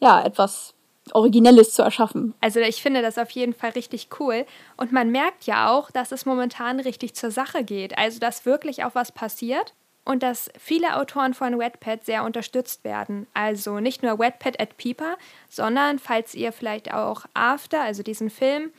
ja, 0.00 0.22
etwas 0.22 0.74
Originelles 1.12 1.72
zu 1.72 1.82
erschaffen. 1.82 2.34
Also 2.40 2.60
ich 2.60 2.82
finde 2.82 3.02
das 3.02 3.18
auf 3.18 3.30
jeden 3.30 3.54
Fall 3.54 3.70
richtig 3.70 4.08
cool. 4.18 4.46
Und 4.76 4.92
man 4.92 5.10
merkt 5.10 5.44
ja 5.44 5.70
auch, 5.70 5.90
dass 5.90 6.12
es 6.12 6.26
momentan 6.26 6.80
richtig 6.80 7.14
zur 7.14 7.30
Sache 7.30 7.64
geht. 7.64 7.98
Also 7.98 8.20
dass 8.20 8.46
wirklich 8.46 8.84
auch 8.84 8.94
was 8.94 9.12
passiert 9.12 9.74
und 10.08 10.22
dass 10.22 10.50
viele 10.58 10.96
Autoren 10.96 11.34
von 11.34 11.58
Wetpad 11.58 12.02
sehr 12.06 12.24
unterstützt 12.24 12.82
werden. 12.82 13.26
Also 13.34 13.78
nicht 13.78 14.02
nur 14.02 14.18
Wetpad 14.18 14.58
at 14.58 14.78
Peeper, 14.78 15.16
sondern 15.50 15.98
falls 15.98 16.34
ihr 16.34 16.50
vielleicht 16.52 16.94
auch 16.94 17.26
After, 17.34 17.82
also 17.82 18.02
diesen 18.02 18.30
Film, 18.30 18.70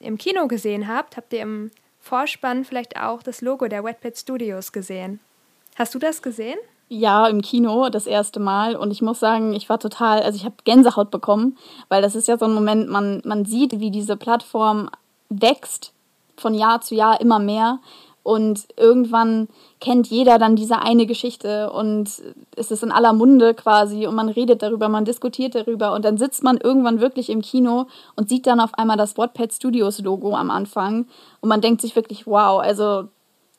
im 0.00 0.18
Kino 0.18 0.48
gesehen 0.48 0.88
habt, 0.88 1.16
habt 1.16 1.32
ihr 1.32 1.42
im 1.42 1.70
Vorspann 2.00 2.64
vielleicht 2.64 3.00
auch 3.00 3.22
das 3.22 3.42
Logo 3.42 3.68
der 3.68 3.84
Wetpad 3.84 4.18
Studios 4.18 4.72
gesehen. 4.72 5.20
Hast 5.76 5.94
du 5.94 6.00
das 6.00 6.20
gesehen? 6.20 6.58
Ja, 6.88 7.28
im 7.28 7.42
Kino 7.42 7.88
das 7.88 8.08
erste 8.08 8.40
Mal 8.40 8.74
und 8.74 8.90
ich 8.90 9.02
muss 9.02 9.20
sagen, 9.20 9.52
ich 9.52 9.68
war 9.68 9.78
total, 9.78 10.20
also 10.22 10.36
ich 10.36 10.44
habe 10.44 10.56
Gänsehaut 10.64 11.12
bekommen, 11.12 11.56
weil 11.90 12.02
das 12.02 12.16
ist 12.16 12.26
ja 12.26 12.36
so 12.36 12.46
ein 12.46 12.54
Moment, 12.54 12.88
man, 12.88 13.22
man 13.24 13.44
sieht, 13.44 13.78
wie 13.78 13.92
diese 13.92 14.16
Plattform 14.16 14.90
wächst 15.28 15.92
von 16.36 16.54
Jahr 16.54 16.80
zu 16.80 16.96
Jahr 16.96 17.20
immer 17.20 17.38
mehr 17.38 17.78
und 18.22 18.66
irgendwann 18.76 19.48
kennt 19.80 20.06
jeder 20.06 20.38
dann 20.38 20.56
diese 20.56 20.80
eine 20.80 21.06
Geschichte 21.06 21.70
und 21.72 22.08
es 22.56 22.70
ist 22.70 22.82
in 22.82 22.92
aller 22.92 23.12
Munde 23.12 23.54
quasi 23.54 24.06
und 24.06 24.14
man 24.14 24.28
redet 24.28 24.62
darüber, 24.62 24.88
man 24.88 25.04
diskutiert 25.04 25.54
darüber 25.54 25.92
und 25.92 26.04
dann 26.04 26.18
sitzt 26.18 26.44
man 26.44 26.56
irgendwann 26.56 27.00
wirklich 27.00 27.30
im 27.30 27.42
Kino 27.42 27.86
und 28.14 28.28
sieht 28.28 28.46
dann 28.46 28.60
auf 28.60 28.74
einmal 28.74 28.96
das 28.96 29.18
Wattpad 29.18 29.52
Studios 29.52 29.98
Logo 30.00 30.36
am 30.36 30.50
Anfang 30.50 31.06
und 31.40 31.48
man 31.48 31.60
denkt 31.60 31.80
sich 31.80 31.96
wirklich, 31.96 32.26
wow, 32.26 32.60
also 32.60 33.08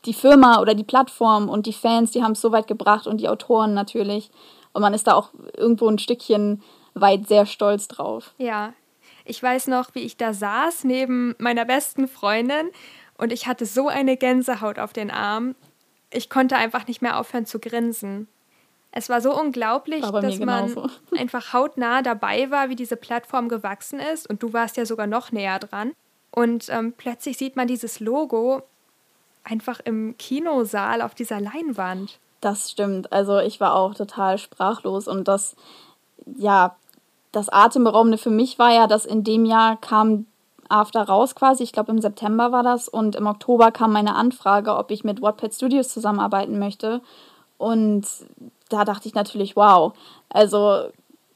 die 0.06 0.14
Firma 0.14 0.60
oder 0.62 0.76
die 0.76 0.84
Plattform 0.84 1.50
und 1.50 1.66
die 1.66 1.74
Fans, 1.74 2.12
die 2.12 2.24
haben 2.24 2.34
es 2.34 2.42
so 2.42 2.52
weit 2.52 2.68
gebracht 2.68 3.08
und 3.08 3.22
die 3.22 3.30
Autoren 3.30 3.74
natürlich. 3.74 4.32
Und 4.74 4.82
man 4.82 4.94
ist 4.94 5.08
da 5.08 5.14
auch 5.14 5.30
irgendwo 5.56 5.88
ein 5.88 6.00
Stückchen 6.00 6.62
weit 6.94 7.28
sehr 7.28 7.46
stolz 7.46 7.88
drauf. 7.88 8.34
Ja, 8.38 8.74
ich 9.26 9.42
weiß 9.42 9.68
noch, 9.68 9.96
wie 9.96 10.02
ich 10.02 10.18
da 10.18 10.34
saß 10.34 10.84
neben 10.84 11.36
meiner 11.38 11.66
besten 11.66 12.08
Freundin 12.08 12.70
und 13.18 13.32
ich 13.32 13.48
hatte 13.48 13.66
so 13.66 13.88
eine 13.88 14.18
Gänsehaut 14.18 14.80
auf 14.80 14.94
den 14.94 15.12
Arm. 15.12 15.56
Ich 16.10 16.30
konnte 16.30 16.56
einfach 16.56 16.88
nicht 16.88 17.02
mehr 17.02 17.20
aufhören 17.20 17.46
zu 17.46 17.60
grinsen. 17.60 18.28
Es 18.92 19.10
war 19.10 19.22
so 19.22 19.38
unglaublich, 19.38 20.02
dass 20.02 20.40
man 20.40 20.76
einfach 21.18 21.54
hautnah 21.54 22.02
dabei 22.02 22.52
war, 22.52 22.70
wie 22.70 22.76
diese 22.76 22.96
Plattform 22.96 23.50
gewachsen 23.50 24.00
ist. 24.00 24.30
Und 24.30 24.44
du 24.44 24.54
warst 24.54 24.78
ja 24.78 24.86
sogar 24.86 25.08
noch 25.08 25.32
näher 25.32 25.58
dran. 25.58 25.94
Und 26.30 26.70
ähm, 26.70 26.94
plötzlich 26.96 27.38
sieht 27.38 27.56
man 27.56 27.68
dieses 27.68 28.00
Logo 28.00 28.62
einfach 29.44 29.80
im 29.80 30.16
Kinosaal 30.18 31.02
auf 31.02 31.16
dieser 31.16 31.40
Leinwand. 31.40 32.20
Das 32.42 32.70
stimmt. 32.70 33.12
Also 33.12 33.40
ich 33.40 33.60
war 33.60 33.76
auch 33.76 33.96
total 33.96 34.38
sprachlos 34.38 35.08
und 35.08 35.28
das, 35.28 35.56
ja, 36.26 36.76
das 37.32 37.50
Atemberaubende 37.50 38.18
für 38.18 38.30
mich 38.30 38.60
war 38.60 38.74
ja, 38.74 38.88
dass 38.88 39.06
in 39.06 39.24
dem 39.24 39.46
Jahr 39.46 39.78
kam 39.80 40.26
After 40.74 41.04
raus 41.04 41.36
quasi. 41.36 41.64
Ich 41.64 41.72
glaube, 41.72 41.92
im 41.92 42.02
September 42.02 42.52
war 42.52 42.64
das. 42.64 42.90
Und 42.90 43.16
im 43.16 43.28
Oktober 43.28 43.72
kam 43.72 43.94
meine 43.94 44.16
Anfrage, 44.16 44.76
ob 44.76 44.90
ich 44.92 45.04
mit 45.04 45.22
Wattpad 45.22 45.54
Studios 45.54 45.90
zusammenarbeiten 45.90 46.58
möchte. 46.58 47.02
Und 47.58 48.06
da 48.70 48.84
dachte 48.84 49.08
ich 49.08 49.14
natürlich, 49.14 49.56
wow. 49.56 49.94
Also 50.30 50.90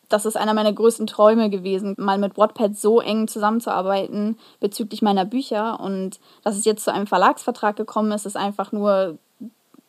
das 0.10 0.26
ist 0.26 0.38
einer 0.38 0.54
meiner 0.54 0.74
größten 0.74 1.06
Träume 1.06 1.50
gewesen, 1.50 1.96
mal 1.98 2.18
mit 2.18 2.38
Wattpad 2.38 2.76
so 2.76 3.00
eng 3.00 3.28
zusammenzuarbeiten 3.28 4.40
bezüglich 4.60 5.02
meiner 5.02 5.26
Bücher. 5.26 5.80
Und 5.80 6.20
dass 6.44 6.58
es 6.58 6.66
jetzt 6.66 6.84
zu 6.84 6.92
einem 6.92 7.08
Verlagsvertrag 7.08 7.76
gekommen 7.76 8.12
ist, 8.14 8.26
ist 8.26 8.38
einfach 8.38 8.72
nur, 8.72 9.18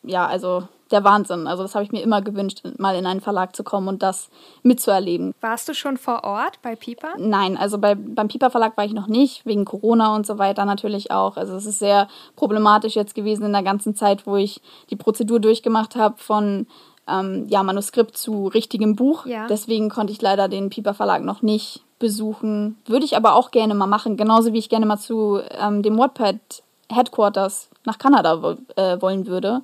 ja, 0.03 0.27
also 0.27 0.69
der 0.91 1.05
Wahnsinn. 1.05 1.47
Also 1.47 1.63
das 1.63 1.75
habe 1.75 1.85
ich 1.85 1.93
mir 1.93 2.03
immer 2.03 2.23
gewünscht, 2.23 2.63
mal 2.79 2.97
in 2.97 3.07
einen 3.07 3.21
Verlag 3.21 3.55
zu 3.55 3.65
kommen 3.65 3.89
und 3.89 4.03
das 4.03 4.29
mitzuerleben. 4.63 5.35
Warst 5.41 5.69
du 5.69 5.75
schon 5.75 5.97
vor 5.97 6.25
Ort 6.25 6.61
bei 6.63 6.77
Piper? 6.77 7.15
Nein, 7.19 7.57
also 7.57 7.79
bei, 7.79 7.95
beim 7.95 8.29
Piper 8.29 8.51
Verlag 8.51 8.77
war 8.77 8.85
ich 8.85 8.93
noch 8.93 9.07
nicht, 9.07 9.45
wegen 9.47 9.65
Corona 9.65 10.15
und 10.15 10.27
so 10.27 10.39
weiter 10.39 10.65
natürlich 10.65 11.11
auch. 11.11 11.37
Also 11.37 11.55
es 11.55 11.67
ist 11.67 11.79
sehr 11.79 12.09
problematisch 12.37 12.95
jetzt 12.95 13.15
gewesen 13.15 13.45
in 13.45 13.53
der 13.53 13.63
ganzen 13.63 13.95
Zeit, 13.95 14.27
wo 14.27 14.37
ich 14.37 14.61
die 14.91 14.97
Prozedur 14.97 15.41
durchgemacht 15.41 15.97
habe 15.97 16.17
von 16.19 16.67
ähm, 17.09 17.47
ja, 17.49 17.63
Manuskript 17.63 18.17
zu 18.17 18.49
richtigem 18.49 18.97
Buch. 18.97 19.27
Ja. 19.27 19.47
Deswegen 19.49 19.89
konnte 19.89 20.13
ich 20.13 20.23
leider 20.23 20.49
den 20.49 20.71
Piper 20.71 20.95
Verlag 20.95 21.23
noch 21.23 21.43
nicht 21.43 21.83
besuchen. 21.99 22.79
Würde 22.87 23.05
ich 23.05 23.17
aber 23.17 23.35
auch 23.35 23.51
gerne 23.51 23.75
mal 23.75 23.87
machen, 23.87 24.17
genauso 24.17 24.53
wie 24.53 24.59
ich 24.59 24.69
gerne 24.69 24.87
mal 24.87 24.99
zu 24.99 25.41
ähm, 25.51 25.83
dem 25.83 25.99
Wattpad 25.99 26.63
Headquarters 26.91 27.69
nach 27.85 27.99
Kanada 27.99 28.57
äh, 28.77 29.01
wollen 29.01 29.27
würde. 29.27 29.63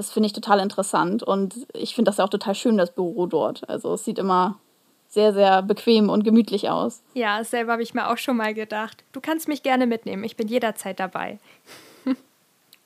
Das 0.00 0.10
finde 0.10 0.28
ich 0.28 0.32
total 0.32 0.60
interessant 0.60 1.22
und 1.22 1.66
ich 1.74 1.94
finde 1.94 2.08
das 2.08 2.16
ja 2.16 2.24
auch 2.24 2.30
total 2.30 2.54
schön, 2.54 2.78
das 2.78 2.94
Büro 2.94 3.26
dort. 3.26 3.68
Also 3.68 3.92
es 3.92 4.02
sieht 4.02 4.18
immer 4.18 4.58
sehr, 5.08 5.34
sehr 5.34 5.60
bequem 5.60 6.08
und 6.08 6.24
gemütlich 6.24 6.70
aus. 6.70 7.02
Ja, 7.12 7.44
selber 7.44 7.72
habe 7.72 7.82
ich 7.82 7.92
mir 7.92 8.08
auch 8.08 8.16
schon 8.16 8.38
mal 8.38 8.54
gedacht. 8.54 9.04
Du 9.12 9.20
kannst 9.20 9.46
mich 9.46 9.62
gerne 9.62 9.86
mitnehmen, 9.86 10.24
ich 10.24 10.36
bin 10.36 10.48
jederzeit 10.48 10.98
dabei. 10.98 11.38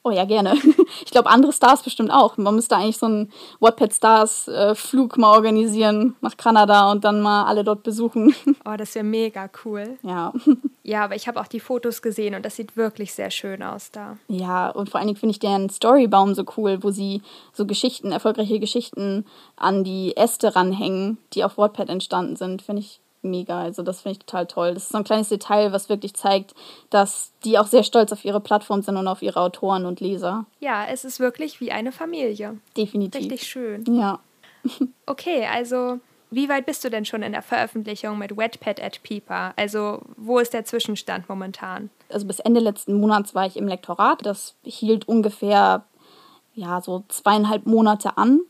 Oh 0.07 0.11
ja, 0.11 0.25
gerne. 0.25 0.55
Ich 1.05 1.11
glaube, 1.11 1.31
andere 1.31 1.53
Stars 1.53 1.83
bestimmt 1.83 2.11
auch. 2.11 2.37
Man 2.37 2.55
müsste 2.55 2.77
eigentlich 2.77 2.99
so 2.99 3.07
einen 3.07 3.33
Wattpad 3.61 3.93
Stars 3.93 4.49
äh, 4.49 4.75
Flug 4.75 5.17
mal 5.19 5.35
organisieren 5.35 6.15
nach 6.21 6.37
Kanada 6.37 6.91
und 6.91 7.05
dann 7.05 7.21
mal 7.21 7.45
alle 7.45 7.65
dort 7.65 7.83
besuchen. 7.83 8.35
Oh, 8.67 8.77
das 8.77 8.95
wäre 8.95 9.05
mega 9.05 9.51
cool. 9.65 9.99
Ja. 10.03 10.33
Ja, 10.87 11.03
aber 11.05 11.17
ich 11.17 11.27
habe 11.29 11.41
auch 11.41 11.47
die 11.47 11.61
Fotos 11.61 12.03
gesehen 12.03 12.35
und 12.35 12.45
das 12.45 12.57
sieht 12.57 12.77
wirklich 12.77 13.15
sehr 13.15 13.31
schön 13.31 13.63
aus 13.63 13.91
da. 13.91 14.19
Ja, 14.29 14.69
und 14.69 14.91
vor 14.91 15.01
allen 15.01 15.07
Dingen 15.07 15.19
finde 15.19 15.31
ich 15.31 15.39
den 15.39 15.71
Storybaum 15.71 16.35
so 16.35 16.45
cool, 16.59 16.83
wo 16.83 16.91
sie 16.91 17.23
so 17.55 17.65
Geschichten, 17.65 18.13
erfolgreiche 18.13 18.61
Geschichten 18.61 19.25
an 19.57 19.83
die 19.83 20.15
Äste 20.15 20.55
ranhängen, 20.55 21.17
die 21.33 21.43
auf 21.43 21.57
Wattpad 21.57 21.89
entstanden 21.89 22.37
sind. 22.37 22.61
Finde 22.61 22.83
ich 22.83 23.01
mega. 23.25 23.61
Also 23.61 23.83
das 23.83 24.03
finde 24.03 24.13
ich 24.13 24.19
total 24.21 24.47
toll. 24.47 24.75
Das 24.75 24.85
ist 24.85 24.89
so 24.91 24.99
ein 24.99 25.05
kleines 25.05 25.29
Detail, 25.29 25.73
was 25.73 25.89
wirklich 25.89 26.15
zeigt, 26.15 26.55
dass 26.91 27.33
die 27.45 27.59
auch 27.59 27.67
sehr 27.67 27.83
stolz 27.83 28.13
auf 28.13 28.25
ihre 28.25 28.41
Plattform 28.41 28.83
sind 28.83 28.97
und 28.97 29.09
auf 29.09 29.23
ihre 29.23 29.41
Autoren 29.41 29.87
und 29.87 30.01
Leser. 30.01 30.47
Ja, 30.61 30.87
es 30.87 31.05
ist 31.05 31.21
wirklich 31.21 31.61
wie 31.61 31.73
eine 31.73 31.93
Familie. 31.93 32.59
Definitiv. 32.77 33.23
Richtig 33.23 33.47
schön. 33.47 33.85
Ja. 33.87 34.21
okay, 35.07 35.47
also 35.53 35.99
wie 36.31 36.49
weit 36.49 36.67
bist 36.67 36.83
du 36.85 36.91
denn 36.91 37.05
schon 37.05 37.23
in 37.23 37.33
der 37.33 37.43
Veröffentlichung 37.43 38.19
mit 38.19 38.37
Wetpad 38.37 38.83
at 38.83 39.03
Peeper? 39.03 39.53
Also 39.57 40.03
wo 40.17 40.39
ist 40.39 40.53
der 40.53 40.65
Zwischenstand 40.65 41.29
momentan? 41.29 41.91
Also 42.11 42.27
bis 42.27 42.41
Ende 42.41 42.61
letzten 42.61 42.99
Monats 42.99 43.35
war 43.35 43.47
ich 43.47 43.57
im 43.57 43.69
Lektorat. 43.69 44.27
Das 44.27 44.57
hielt 44.65 45.07
ungefähr 45.07 45.85
ja 46.55 46.81
so 46.81 47.05
zweieinhalb 47.09 47.67
Monate 47.67 48.17
an 48.17 48.41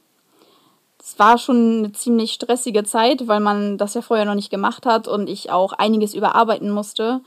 es 1.04 1.18
war 1.18 1.36
schon 1.36 1.78
eine 1.78 1.92
ziemlich 1.92 2.32
stressige 2.32 2.82
Zeit, 2.82 3.28
weil 3.28 3.40
man 3.40 3.76
das 3.76 3.92
ja 3.92 4.00
vorher 4.00 4.24
noch 4.24 4.34
nicht 4.34 4.50
gemacht 4.50 4.86
hat 4.86 5.06
und 5.06 5.28
ich 5.28 5.50
auch 5.50 5.74
einiges 5.74 6.14
überarbeiten 6.14 6.70
musste. 6.70 7.20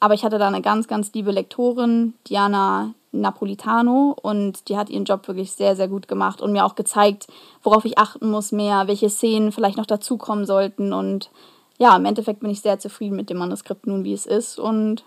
Aber 0.00 0.12
ich 0.12 0.22
hatte 0.22 0.38
da 0.38 0.48
eine 0.48 0.60
ganz, 0.60 0.86
ganz 0.86 1.12
liebe 1.14 1.30
Lektorin, 1.30 2.12
Diana 2.28 2.92
Napolitano, 3.10 4.14
und 4.20 4.68
die 4.68 4.76
hat 4.76 4.90
ihren 4.90 5.06
Job 5.06 5.26
wirklich 5.28 5.52
sehr, 5.52 5.76
sehr 5.76 5.88
gut 5.88 6.08
gemacht 6.08 6.42
und 6.42 6.52
mir 6.52 6.66
auch 6.66 6.74
gezeigt, 6.74 7.26
worauf 7.62 7.86
ich 7.86 7.96
achten 7.96 8.30
muss 8.30 8.52
mehr, 8.52 8.86
welche 8.86 9.08
Szenen 9.08 9.50
vielleicht 9.50 9.78
noch 9.78 9.86
dazukommen 9.86 10.44
sollten. 10.44 10.92
Und 10.92 11.30
ja, 11.78 11.96
im 11.96 12.04
Endeffekt 12.04 12.40
bin 12.40 12.50
ich 12.50 12.60
sehr 12.60 12.80
zufrieden 12.80 13.16
mit 13.16 13.30
dem 13.30 13.38
Manuskript 13.38 13.86
nun, 13.86 14.04
wie 14.04 14.12
es 14.12 14.26
ist. 14.26 14.58
Und 14.58 15.04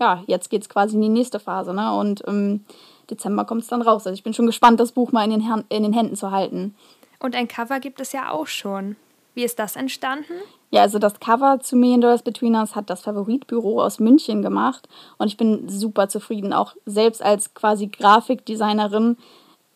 ja, 0.00 0.24
jetzt 0.26 0.50
geht 0.50 0.62
es 0.62 0.68
quasi 0.68 0.96
in 0.96 1.02
die 1.02 1.08
nächste 1.08 1.38
Phase. 1.38 1.72
Ne? 1.72 1.94
Und 1.94 2.22
im 2.22 2.64
Dezember 3.08 3.44
kommt 3.44 3.62
es 3.62 3.68
dann 3.68 3.82
raus. 3.82 4.06
Also 4.06 4.14
ich 4.14 4.24
bin 4.24 4.34
schon 4.34 4.46
gespannt, 4.46 4.80
das 4.80 4.92
Buch 4.92 5.12
mal 5.12 5.24
in 5.24 5.30
den, 5.30 5.64
in 5.68 5.82
den 5.84 5.92
Händen 5.92 6.16
zu 6.16 6.32
halten. 6.32 6.74
Und 7.18 7.34
ein 7.34 7.48
Cover 7.48 7.80
gibt 7.80 8.00
es 8.00 8.12
ja 8.12 8.30
auch 8.30 8.46
schon. 8.46 8.96
Wie 9.34 9.44
ist 9.44 9.58
das 9.58 9.76
entstanden? 9.76 10.34
Ja, 10.70 10.82
also 10.82 10.98
das 10.98 11.20
Cover 11.20 11.60
zu 11.60 11.76
Million 11.76 12.00
Dollars 12.00 12.22
Between 12.22 12.54
Us 12.54 12.74
hat 12.74 12.90
das 12.90 13.02
Favoritbüro 13.02 13.82
aus 13.82 14.00
München 14.00 14.42
gemacht 14.42 14.88
und 15.16 15.28
ich 15.28 15.36
bin 15.36 15.68
super 15.68 16.08
zufrieden. 16.08 16.52
Auch 16.52 16.74
selbst 16.84 17.22
als 17.22 17.54
quasi 17.54 17.86
Grafikdesignerin 17.86 19.16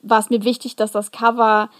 war 0.02 0.18
es 0.18 0.30
mir 0.30 0.44
wichtig, 0.44 0.76
dass 0.76 0.92
das 0.92 1.12
Cover 1.12 1.70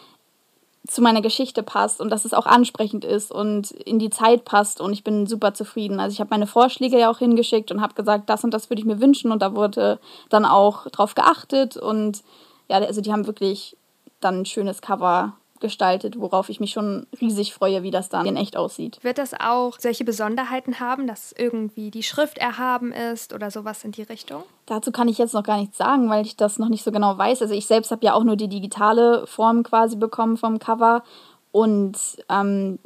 zu 0.87 1.02
meiner 1.02 1.21
Geschichte 1.21 1.62
passt 1.62 2.00
und 2.00 2.11
dass 2.11 2.25
es 2.25 2.35
auch 2.35 2.47
ansprechend 2.47 3.04
ist 3.04 3.31
und 3.31 3.71
in 3.71 3.99
die 3.99 4.11
Zeit 4.11 4.45
passt 4.45 4.81
und 4.81 4.92
ich 4.92 5.04
bin 5.04 5.26
super 5.26 5.54
zufrieden. 5.54 6.00
Also 6.00 6.14
ich 6.14 6.21
habe 6.21 6.31
meine 6.31 6.47
Vorschläge 6.47 6.99
ja 6.99 7.11
auch 7.11 7.19
hingeschickt 7.19 7.71
und 7.71 7.81
habe 7.81 7.95
gesagt, 7.95 8.28
das 8.31 8.42
und 8.42 8.52
das 8.52 8.71
würde 8.71 8.81
ich 8.81 8.87
mir 8.87 9.00
wünschen 9.00 9.31
und 9.31 9.42
da 9.42 9.54
wurde 9.54 10.00
dann 10.28 10.45
auch 10.45 10.88
drauf 10.88 11.14
geachtet 11.14 11.76
und 11.76 12.23
ja, 12.69 12.78
also 12.78 13.00
die 13.00 13.12
haben 13.12 13.26
wirklich 13.26 13.76
dann 14.21 14.40
ein 14.40 14.47
schönes 14.47 14.83
Cover 14.83 15.35
gestaltet, 15.62 16.21
worauf 16.21 16.50
ich 16.50 16.61
mich 16.61 16.73
schon 16.73 17.07
riesig 17.19 17.54
freue, 17.54 17.83
wie 17.83 17.90
das 17.90 18.11
dann 18.11 18.26
in 18.26 18.37
echt 18.37 18.59
aussieht. 18.59 18.99
Wird 19.02 19.16
das 19.16 19.33
auch 19.33 19.78
solche 19.78 20.04
Besonderheiten 20.04 20.78
haben, 20.78 21.07
dass 21.07 21.33
irgendwie 21.33 21.90
die 21.90 22.02
Schrift 22.02 22.37
erhaben 22.37 22.92
ist 22.92 23.33
oder 23.33 23.50
sowas 23.50 23.83
in 23.85 23.92
die 23.92 24.02
Richtung? 24.02 24.42
Dazu 24.66 24.92
kann 24.92 25.09
ich 25.09 25.16
jetzt 25.16 25.33
noch 25.33 25.42
gar 25.42 25.59
nichts 25.59 25.78
sagen, 25.78 26.11
weil 26.11 26.26
ich 26.26 26.37
das 26.37 26.59
noch 26.59 26.69
nicht 26.69 26.85
so 26.85 26.92
genau 26.92 27.16
weiß. 27.16 27.40
Also 27.40 27.54
ich 27.54 27.66
selbst 27.66 27.90
habe 27.90 28.04
ja 28.04 28.12
auch 28.12 28.25
nur 28.25 28.37
die 28.37 28.49
digitale 28.49 29.26
Form 29.26 29.62
quasi 29.62 29.97
bekommen 29.97 30.37
vom 30.37 30.59
Cover 30.59 31.02
und 31.50 31.97
ähm, 32.28 32.78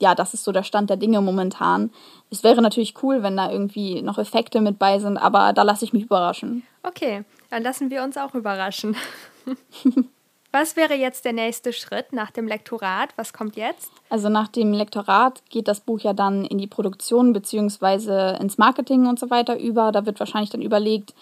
ja, 0.00 0.14
das 0.14 0.34
ist 0.34 0.44
so 0.44 0.52
der 0.52 0.62
Stand 0.62 0.90
der 0.90 0.96
Dinge 0.96 1.20
momentan. 1.20 1.90
Es 2.30 2.44
wäre 2.44 2.62
natürlich 2.62 3.02
cool, 3.02 3.22
wenn 3.22 3.36
da 3.36 3.50
irgendwie 3.50 4.02
noch 4.02 4.18
Effekte 4.18 4.60
mit 4.60 4.78
bei 4.78 4.98
sind, 4.98 5.16
aber 5.16 5.52
da 5.52 5.62
lasse 5.62 5.84
ich 5.84 5.92
mich 5.92 6.04
überraschen. 6.04 6.62
Okay, 6.82 7.24
dann 7.50 7.62
lassen 7.62 7.90
wir 7.90 8.02
uns 8.02 8.16
auch 8.16 8.34
überraschen. 8.34 8.96
Was 10.50 10.76
wäre 10.76 10.94
jetzt 10.94 11.24
der 11.26 11.34
nächste 11.34 11.72
Schritt 11.74 12.12
nach 12.12 12.30
dem 12.30 12.48
Lektorat? 12.48 13.10
Was 13.16 13.32
kommt 13.32 13.56
jetzt? 13.56 13.92
Also 14.08 14.30
nach 14.30 14.48
dem 14.48 14.72
Lektorat 14.72 15.42
geht 15.50 15.68
das 15.68 15.80
Buch 15.80 16.00
ja 16.00 16.14
dann 16.14 16.44
in 16.44 16.56
die 16.56 16.66
Produktion 16.66 17.34
bzw. 17.34 18.36
ins 18.40 18.56
Marketing 18.56 19.06
und 19.06 19.18
so 19.18 19.28
weiter 19.28 19.58
über. 19.58 19.92
Da 19.92 20.06
wird 20.06 20.18
wahrscheinlich 20.20 20.50
dann 20.50 20.62
überlegt, 20.62 21.14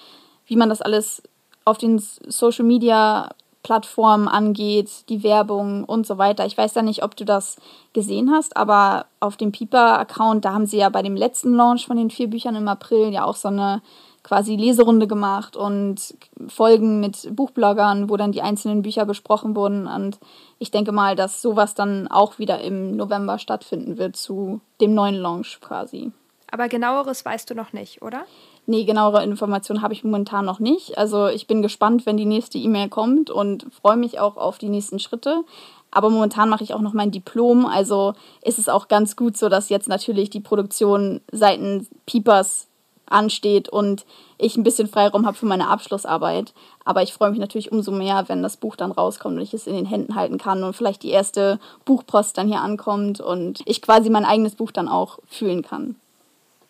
wie 0.47 0.57
man 0.57 0.69
das 0.69 0.81
alles 0.81 1.23
auf 1.65 1.79
den 1.79 1.99
Social 1.99 2.65
Media 2.65 3.31
Plattformen 3.67 4.29
angeht, 4.29 5.09
die 5.09 5.25
Werbung 5.25 5.83
und 5.83 6.07
so 6.07 6.19
weiter. 6.19 6.47
Ich 6.47 6.57
weiß 6.57 6.77
ja 6.77 6.83
nicht, 6.83 7.03
ob 7.03 7.17
du 7.17 7.25
das 7.25 7.57
gesehen 7.95 8.31
hast, 8.31 8.57
aber 8.57 9.07
auf 9.19 9.37
dem 9.37 9.51
Piper-Account, 9.51 10.45
da 10.45 10.53
haben 10.53 10.67
sie 10.67 10.77
ja 10.77 10.89
bei 10.89 11.03
dem 11.03 11.17
letzten 11.17 11.53
Launch 11.53 11.85
von 11.85 11.97
den 11.97 12.11
vier 12.11 12.31
Büchern 12.31 12.55
im 12.55 12.69
April 12.69 13.13
ja 13.13 13.25
auch 13.25 13.35
so 13.35 13.49
eine 13.49 13.83
quasi 14.27 14.57
Leserunde 14.57 15.07
gemacht 15.07 15.57
und 15.57 16.17
Folgen 16.49 16.99
mit 16.99 17.29
Buchbloggern, 17.31 18.11
wo 18.11 18.17
dann 18.17 18.33
die 18.33 18.43
einzelnen 18.43 18.83
Bücher 18.83 19.05
besprochen 19.05 19.55
wurden. 19.55 19.87
Und 19.87 20.19
ich 20.59 20.73
denke 20.73 20.91
mal, 20.91 21.15
dass 21.15 21.41
sowas 21.41 21.77
dann 21.77 22.09
auch 22.09 22.41
wieder 22.41 22.61
im 22.61 22.97
November 22.97 23.39
stattfinden 23.39 23.99
wird 23.99 24.17
zu 24.17 24.61
dem 24.81 24.95
neuen 24.95 25.15
Launch 25.15 25.61
quasi. 25.61 26.11
Aber 26.51 26.67
genaueres 26.67 27.25
weißt 27.25 27.49
du 27.51 27.55
noch 27.55 27.73
nicht, 27.73 28.03
oder? 28.03 28.25
Nee, 28.67 28.83
genauere 28.83 29.23
Informationen 29.23 29.81
habe 29.81 29.95
ich 29.95 30.03
momentan 30.03 30.45
noch 30.45 30.59
nicht. 30.59 30.99
Also 30.99 31.29
ich 31.29 31.47
bin 31.47 31.63
gespannt, 31.63 32.05
wenn 32.05 32.17
die 32.17 32.27
nächste 32.27 32.59
E-Mail 32.59 32.89
kommt 32.89 33.31
und 33.31 33.67
freue 33.81 33.97
mich 33.97 34.19
auch 34.19 34.37
auf 34.37 34.59
die 34.59 34.69
nächsten 34.69 34.99
Schritte. 34.99 35.45
Aber 35.93 36.11
momentan 36.11 36.49
mache 36.49 36.65
ich 36.65 36.75
auch 36.75 36.81
noch 36.81 36.95
mein 36.95 37.13
Diplom. 37.13 37.65
Also 37.65 38.15
ist 38.43 38.59
es 38.59 38.69
auch 38.69 38.89
ganz 38.89 39.15
gut 39.15 39.37
so, 39.37 39.49
dass 39.49 39.69
jetzt 39.69 39.89
natürlich 39.89 40.31
die 40.31 40.41
Produktion 40.41 41.21
seitens 41.31 41.89
Piepers 42.07 42.67
ansteht 43.09 43.69
und 43.69 44.05
ich 44.39 44.57
ein 44.57 44.63
bisschen 44.63 44.89
Freiraum 44.89 45.27
habe 45.27 45.37
für 45.37 45.47
meine 45.47 45.69
Abschlussarbeit. 45.69 46.53
Aber 46.85 47.03
ich 47.03 47.13
freue 47.13 47.31
mich 47.31 47.39
natürlich 47.39 47.73
umso 47.73 47.91
mehr, 47.93 48.29
wenn 48.29 48.43
das 48.43 48.57
Buch 48.57 48.77
dann 48.77 48.93
rauskommt 48.93 49.37
und 49.37 49.43
ich 49.43 49.55
es 49.55 49.67
in 49.67 49.75
den 49.75 49.87
Händen 49.87 50.15
halten 50.15 50.39
kann 50.39 50.63
und 50.63 50.75
vielleicht 50.75 51.03
die 51.03 51.11
erste 51.11 51.59
Buchpost 51.85 52.37
dann 52.37 52.49
hier 52.49 52.61
ankommt 52.61 53.21
und 53.21 53.63
ich 53.65 53.83
quasi 53.83 54.11
mein 54.11 54.25
eigenes 54.25 54.55
Buch 54.55 54.73
dann 54.73 54.89
auch 54.89 55.19
fühlen 55.27 55.63
kann. 55.63 55.97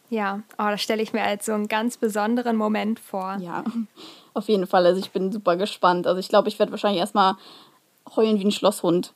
Ja, 0.08 0.42
oh, 0.58 0.66
das 0.68 0.82
stelle 0.82 1.02
ich 1.02 1.12
mir 1.12 1.22
als 1.22 1.46
so 1.46 1.52
einen 1.52 1.68
ganz 1.68 1.96
besonderen 1.96 2.56
Moment 2.56 3.00
vor. 3.00 3.38
Ja, 3.40 3.64
auf 4.34 4.48
jeden 4.48 4.66
Fall. 4.66 4.86
Also 4.86 5.00
ich 5.00 5.10
bin 5.10 5.32
super 5.32 5.56
gespannt. 5.56 6.06
Also 6.06 6.20
ich 6.20 6.28
glaube, 6.28 6.48
ich 6.48 6.58
werde 6.58 6.72
wahrscheinlich 6.72 7.00
erstmal 7.00 7.34
heulen 8.14 8.38
wie 8.38 8.44
ein 8.44 8.52
Schlosshund. 8.52 9.14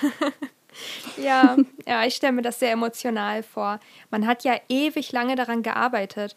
ja, 1.22 1.56
ja, 1.86 2.04
ich 2.04 2.14
stelle 2.14 2.32
mir 2.32 2.42
das 2.42 2.58
sehr 2.58 2.72
emotional 2.72 3.42
vor. 3.42 3.80
Man 4.10 4.26
hat 4.26 4.44
ja 4.44 4.54
ewig 4.68 5.12
lange 5.12 5.36
daran 5.36 5.62
gearbeitet. 5.62 6.34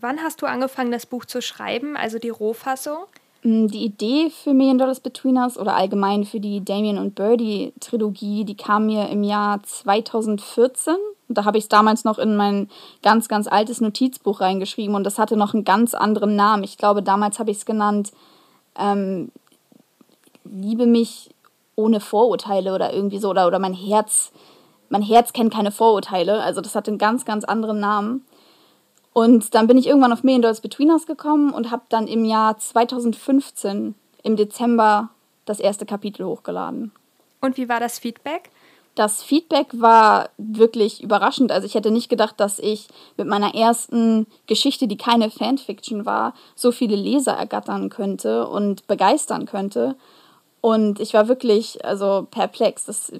Wann 0.00 0.22
hast 0.22 0.42
du 0.42 0.46
angefangen, 0.46 0.92
das 0.92 1.06
Buch 1.06 1.24
zu 1.24 1.42
schreiben, 1.42 1.96
also 1.96 2.18
die 2.18 2.28
Rohfassung? 2.28 2.98
Mm, 3.42 3.66
die 3.66 3.84
Idee 3.84 4.30
für 4.30 4.54
Million 4.54 4.78
Dollars 4.78 5.00
Between 5.00 5.36
Us 5.36 5.58
oder 5.58 5.74
allgemein 5.74 6.24
für 6.24 6.38
die 6.38 6.64
Damien 6.64 6.98
und 6.98 7.14
Birdie 7.16 7.72
Trilogie, 7.80 8.44
die 8.44 8.56
kam 8.56 8.86
mir 8.86 9.08
im 9.08 9.24
Jahr 9.24 9.62
2014. 9.62 10.94
Da 11.28 11.44
habe 11.44 11.58
ich 11.58 11.64
es 11.64 11.68
damals 11.68 12.04
noch 12.04 12.18
in 12.18 12.36
mein 12.36 12.70
ganz, 13.02 13.28
ganz 13.28 13.48
altes 13.48 13.80
Notizbuch 13.80 14.40
reingeschrieben 14.40 14.94
und 14.94 15.04
das 15.04 15.18
hatte 15.18 15.36
noch 15.36 15.52
einen 15.52 15.64
ganz 15.64 15.94
anderen 15.94 16.36
Namen. 16.36 16.64
Ich 16.64 16.78
glaube, 16.78 17.02
damals 17.02 17.38
habe 17.38 17.50
ich 17.50 17.58
es 17.58 17.66
genannt 17.66 18.12
ähm, 18.78 19.30
Liebe 20.44 20.86
mich 20.86 21.30
ohne 21.76 22.00
Vorurteile 22.00 22.74
oder 22.74 22.92
irgendwie 22.92 23.18
so 23.18 23.30
oder, 23.30 23.46
oder 23.46 23.58
mein 23.58 23.74
Herz, 23.74 24.32
mein 24.88 25.02
Herz 25.02 25.32
kennt 25.32 25.52
keine 25.52 25.70
Vorurteile. 25.70 26.42
Also 26.42 26.60
das 26.60 26.74
hatte 26.74 26.90
einen 26.90 26.98
ganz, 26.98 27.24
ganz 27.24 27.44
anderen 27.44 27.80
Namen. 27.80 28.24
Und 29.18 29.56
dann 29.56 29.66
bin 29.66 29.76
ich 29.76 29.88
irgendwann 29.88 30.12
auf 30.12 30.22
Million 30.22 30.42
Dollars 30.42 30.60
Between 30.60 30.92
Us 30.92 31.04
gekommen 31.04 31.50
und 31.52 31.72
habe 31.72 31.82
dann 31.88 32.06
im 32.06 32.24
Jahr 32.24 32.56
2015 32.56 33.96
im 34.22 34.36
Dezember 34.36 35.08
das 35.44 35.58
erste 35.58 35.86
Kapitel 35.86 36.24
hochgeladen. 36.24 36.92
Und 37.40 37.56
wie 37.56 37.68
war 37.68 37.80
das 37.80 37.98
Feedback? 37.98 38.52
Das 38.94 39.24
Feedback 39.24 39.66
war 39.72 40.28
wirklich 40.38 41.02
überraschend. 41.02 41.50
Also 41.50 41.66
ich 41.66 41.74
hätte 41.74 41.90
nicht 41.90 42.08
gedacht, 42.08 42.38
dass 42.38 42.60
ich 42.60 42.86
mit 43.16 43.26
meiner 43.26 43.56
ersten 43.56 44.28
Geschichte, 44.46 44.86
die 44.86 44.96
keine 44.96 45.30
Fanfiction 45.30 46.06
war, 46.06 46.32
so 46.54 46.70
viele 46.70 46.94
Leser 46.94 47.32
ergattern 47.32 47.88
könnte 47.88 48.46
und 48.46 48.86
begeistern 48.86 49.46
könnte. 49.46 49.96
Und 50.60 51.00
ich 51.00 51.12
war 51.12 51.26
wirklich 51.26 51.84
also 51.84 52.28
perplex. 52.30 52.84
Das 52.84 53.12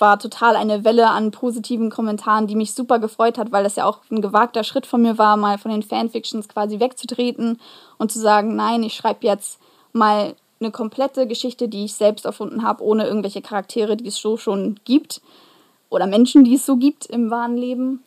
war 0.00 0.18
total 0.18 0.56
eine 0.56 0.84
Welle 0.84 1.08
an 1.10 1.30
positiven 1.30 1.90
Kommentaren, 1.90 2.46
die 2.46 2.56
mich 2.56 2.74
super 2.74 2.98
gefreut 2.98 3.38
hat, 3.38 3.52
weil 3.52 3.64
das 3.64 3.76
ja 3.76 3.84
auch 3.84 4.00
ein 4.10 4.22
gewagter 4.22 4.64
Schritt 4.64 4.86
von 4.86 5.02
mir 5.02 5.18
war, 5.18 5.36
mal 5.36 5.58
von 5.58 5.70
den 5.70 5.82
Fanfictions 5.82 6.48
quasi 6.48 6.80
wegzutreten 6.80 7.60
und 7.98 8.12
zu 8.12 8.18
sagen, 8.18 8.56
nein, 8.56 8.82
ich 8.82 8.94
schreibe 8.94 9.26
jetzt 9.26 9.58
mal 9.92 10.34
eine 10.60 10.70
komplette 10.70 11.26
Geschichte, 11.26 11.68
die 11.68 11.84
ich 11.84 11.94
selbst 11.94 12.24
erfunden 12.24 12.62
habe, 12.62 12.82
ohne 12.82 13.06
irgendwelche 13.06 13.42
Charaktere, 13.42 13.96
die 13.96 14.08
es 14.08 14.16
so 14.16 14.36
schon 14.36 14.80
gibt 14.84 15.20
oder 15.90 16.06
Menschen, 16.06 16.44
die 16.44 16.54
es 16.54 16.66
so 16.66 16.76
gibt 16.76 17.06
im 17.06 17.30
wahren 17.30 17.56
Leben. 17.56 18.02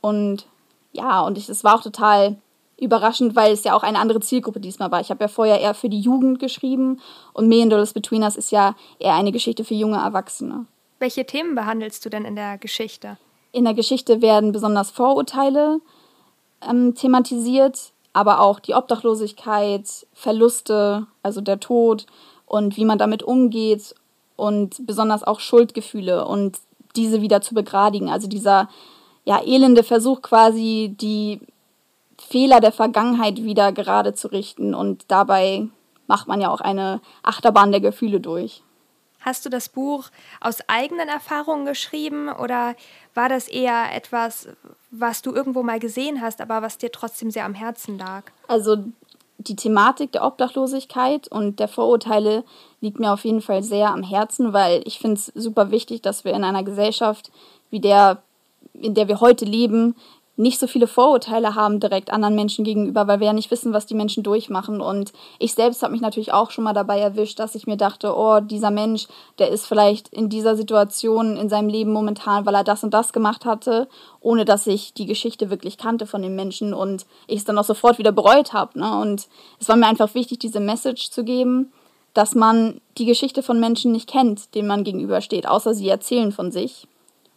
Und 0.00 0.46
ja, 0.92 1.20
und 1.22 1.38
es 1.38 1.64
war 1.64 1.76
auch 1.76 1.82
total 1.82 2.36
überraschend, 2.82 3.36
weil 3.36 3.52
es 3.52 3.64
ja 3.64 3.74
auch 3.74 3.84
eine 3.84 3.98
andere 3.98 4.20
Zielgruppe 4.20 4.60
diesmal 4.60 4.90
war. 4.90 5.00
Ich 5.00 5.10
habe 5.10 5.22
ja 5.22 5.28
vorher 5.28 5.60
eher 5.60 5.74
für 5.74 5.88
die 5.88 6.00
Jugend 6.00 6.40
geschrieben 6.40 7.00
und 7.32 7.48
Million 7.48 7.70
Dollars 7.70 7.92
Between 7.92 8.22
Us 8.22 8.36
ist 8.36 8.50
ja 8.50 8.74
eher 8.98 9.14
eine 9.14 9.32
Geschichte 9.32 9.64
für 9.64 9.74
junge 9.74 9.98
Erwachsene. 9.98 10.66
Welche 11.02 11.26
Themen 11.26 11.56
behandelst 11.56 12.04
du 12.04 12.10
denn 12.10 12.24
in 12.24 12.36
der 12.36 12.58
Geschichte? 12.58 13.18
In 13.50 13.64
der 13.64 13.74
Geschichte 13.74 14.22
werden 14.22 14.52
besonders 14.52 14.92
Vorurteile 14.92 15.80
ähm, 16.60 16.94
thematisiert, 16.94 17.90
aber 18.12 18.38
auch 18.38 18.60
die 18.60 18.74
Obdachlosigkeit, 18.74 20.06
Verluste, 20.12 21.08
also 21.24 21.40
der 21.40 21.58
Tod 21.58 22.06
und 22.46 22.76
wie 22.76 22.84
man 22.84 22.98
damit 22.98 23.24
umgeht 23.24 23.96
und 24.36 24.86
besonders 24.86 25.24
auch 25.24 25.40
Schuldgefühle 25.40 26.24
und 26.24 26.58
diese 26.94 27.20
wieder 27.20 27.40
zu 27.40 27.56
begradigen. 27.56 28.08
Also 28.08 28.28
dieser 28.28 28.68
ja, 29.24 29.42
elende 29.44 29.82
Versuch 29.82 30.22
quasi, 30.22 30.94
die 31.00 31.40
Fehler 32.16 32.60
der 32.60 32.70
Vergangenheit 32.70 33.42
wieder 33.42 33.72
gerade 33.72 34.14
zu 34.14 34.28
richten 34.28 34.72
und 34.72 35.06
dabei 35.08 35.66
macht 36.06 36.28
man 36.28 36.40
ja 36.40 36.52
auch 36.52 36.60
eine 36.60 37.00
Achterbahn 37.24 37.72
der 37.72 37.80
Gefühle 37.80 38.20
durch. 38.20 38.62
Hast 39.24 39.46
du 39.46 39.50
das 39.50 39.68
Buch 39.68 40.08
aus 40.40 40.58
eigenen 40.68 41.08
Erfahrungen 41.08 41.64
geschrieben 41.64 42.28
oder 42.28 42.74
war 43.14 43.28
das 43.28 43.48
eher 43.48 43.94
etwas, 43.94 44.48
was 44.90 45.22
du 45.22 45.32
irgendwo 45.32 45.62
mal 45.62 45.78
gesehen 45.78 46.20
hast, 46.20 46.40
aber 46.40 46.62
was 46.62 46.78
dir 46.78 46.92
trotzdem 46.92 47.30
sehr 47.30 47.44
am 47.44 47.54
Herzen 47.54 47.98
lag? 47.98 48.24
Also 48.48 48.76
die 49.38 49.56
Thematik 49.56 50.12
der 50.12 50.24
Obdachlosigkeit 50.24 51.28
und 51.28 51.58
der 51.58 51.68
Vorurteile 51.68 52.44
liegt 52.80 52.98
mir 52.98 53.12
auf 53.12 53.24
jeden 53.24 53.40
Fall 53.40 53.62
sehr 53.62 53.90
am 53.90 54.02
Herzen, 54.02 54.52
weil 54.52 54.82
ich 54.84 54.98
finde 54.98 55.18
es 55.20 55.26
super 55.34 55.70
wichtig, 55.70 56.02
dass 56.02 56.24
wir 56.24 56.32
in 56.32 56.44
einer 56.44 56.62
Gesellschaft 56.62 57.30
wie 57.70 57.80
der, 57.80 58.22
in 58.74 58.94
der 58.94 59.08
wir 59.08 59.20
heute 59.20 59.44
leben, 59.44 59.96
nicht 60.36 60.58
so 60.58 60.66
viele 60.66 60.86
Vorurteile 60.86 61.54
haben 61.54 61.78
direkt 61.78 62.10
anderen 62.10 62.34
Menschen 62.34 62.64
gegenüber, 62.64 63.06
weil 63.06 63.20
wir 63.20 63.26
ja 63.26 63.32
nicht 63.34 63.50
wissen, 63.50 63.74
was 63.74 63.84
die 63.84 63.94
Menschen 63.94 64.22
durchmachen. 64.22 64.80
Und 64.80 65.12
ich 65.38 65.52
selbst 65.52 65.82
habe 65.82 65.92
mich 65.92 66.00
natürlich 66.00 66.32
auch 66.32 66.50
schon 66.50 66.64
mal 66.64 66.72
dabei 66.72 67.00
erwischt, 67.00 67.38
dass 67.38 67.54
ich 67.54 67.66
mir 67.66 67.76
dachte, 67.76 68.16
oh, 68.16 68.40
dieser 68.40 68.70
Mensch, 68.70 69.08
der 69.38 69.50
ist 69.50 69.66
vielleicht 69.66 70.08
in 70.08 70.30
dieser 70.30 70.56
Situation 70.56 71.36
in 71.36 71.50
seinem 71.50 71.68
Leben 71.68 71.92
momentan, 71.92 72.46
weil 72.46 72.54
er 72.54 72.64
das 72.64 72.82
und 72.82 72.94
das 72.94 73.12
gemacht 73.12 73.44
hatte, 73.44 73.88
ohne 74.20 74.46
dass 74.46 74.66
ich 74.66 74.94
die 74.94 75.06
Geschichte 75.06 75.50
wirklich 75.50 75.76
kannte 75.76 76.06
von 76.06 76.22
dem 76.22 76.34
Menschen 76.34 76.72
und 76.72 77.04
ich 77.26 77.40
es 77.40 77.44
dann 77.44 77.58
auch 77.58 77.64
sofort 77.64 77.98
wieder 77.98 78.12
bereut 78.12 78.54
habe. 78.54 78.78
Ne? 78.78 79.00
Und 79.00 79.28
es 79.60 79.68
war 79.68 79.76
mir 79.76 79.86
einfach 79.86 80.14
wichtig, 80.14 80.38
diese 80.38 80.60
Message 80.60 81.10
zu 81.10 81.24
geben, 81.24 81.72
dass 82.14 82.34
man 82.34 82.80
die 82.96 83.06
Geschichte 83.06 83.42
von 83.42 83.60
Menschen 83.60 83.92
nicht 83.92 84.08
kennt, 84.08 84.54
denen 84.54 84.68
man 84.68 84.84
gegenübersteht, 84.84 85.46
außer 85.46 85.74
sie 85.74 85.88
erzählen 85.88 86.32
von 86.32 86.50
sich. 86.50 86.86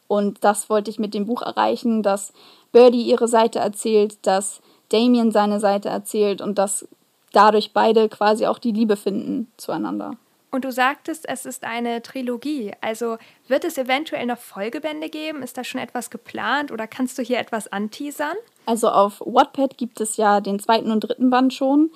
Und 0.08 0.44
das 0.44 0.70
wollte 0.70 0.92
ich 0.92 1.00
mit 1.00 1.14
dem 1.14 1.26
Buch 1.26 1.42
erreichen, 1.42 2.04
dass 2.04 2.32
Birdie 2.76 3.04
ihre 3.04 3.30
Seite 3.30 3.60
erzählt, 3.60 4.18
dass 4.28 4.60
Damien 4.90 5.32
seine 5.32 5.62
Seite 5.62 5.88
erzählt 5.88 6.42
und 6.42 6.58
dass 6.58 6.86
dadurch 7.32 7.72
beide 7.72 8.10
quasi 8.10 8.48
auch 8.48 8.60
die 8.60 8.74
Liebe 8.74 8.98
finden 8.98 9.50
zueinander. 9.56 10.18
Und 10.52 10.66
du 10.66 10.74
sagtest, 10.74 11.26
es 11.26 11.46
ist 11.46 11.64
eine 11.64 12.02
Trilogie. 12.02 12.74
Also 12.82 13.18
wird 13.48 13.64
es 13.64 13.78
eventuell 13.78 14.26
noch 14.26 14.40
Folgebände 14.40 15.08
geben? 15.08 15.42
Ist 15.42 15.58
da 15.58 15.64
schon 15.64 15.80
etwas 15.80 16.10
geplant 16.10 16.70
oder 16.70 16.86
kannst 16.86 17.18
du 17.18 17.22
hier 17.22 17.40
etwas 17.40 17.70
anteasern? 17.70 18.36
Also 18.66 18.90
auf 18.90 19.22
Wattpad 19.22 19.78
gibt 19.78 20.02
es 20.02 20.18
ja 20.18 20.42
den 20.42 20.60
zweiten 20.60 20.92
und 20.92 21.00
dritten 21.00 21.30
Band 21.30 21.54
schon. 21.54 21.92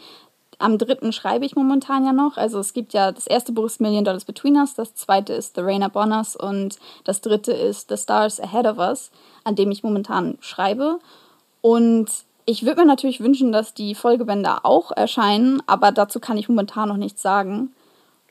Am 0.59 0.77
dritten 0.77 1.11
schreibe 1.13 1.45
ich 1.45 1.55
momentan 1.55 2.05
ja 2.05 2.13
noch. 2.13 2.37
Also 2.37 2.59
es 2.59 2.73
gibt 2.73 2.93
ja, 2.93 3.11
das 3.11 3.27
erste 3.27 3.51
Buch 3.51 3.65
ist 3.65 3.81
Million 3.81 4.03
Dollars 4.03 4.25
Between 4.25 4.57
Us, 4.57 4.75
das 4.75 4.93
zweite 4.93 5.33
ist 5.33 5.55
The 5.55 5.61
Rain 5.61 5.83
Upon 5.83 6.11
Us 6.11 6.35
und 6.35 6.77
das 7.05 7.21
dritte 7.21 7.53
ist 7.53 7.89
The 7.89 7.97
Stars 7.97 8.39
Ahead 8.39 8.67
of 8.67 8.77
Us, 8.77 9.09
an 9.43 9.55
dem 9.55 9.71
ich 9.71 9.83
momentan 9.83 10.37
schreibe. 10.41 10.99
Und 11.61 12.07
ich 12.45 12.65
würde 12.65 12.81
mir 12.81 12.87
natürlich 12.87 13.21
wünschen, 13.21 13.51
dass 13.51 13.73
die 13.73 13.95
Folgebände 13.95 14.65
auch 14.65 14.91
erscheinen, 14.91 15.63
aber 15.65 15.91
dazu 15.91 16.19
kann 16.19 16.37
ich 16.37 16.49
momentan 16.49 16.89
noch 16.89 16.97
nichts 16.97 17.21
sagen. 17.21 17.73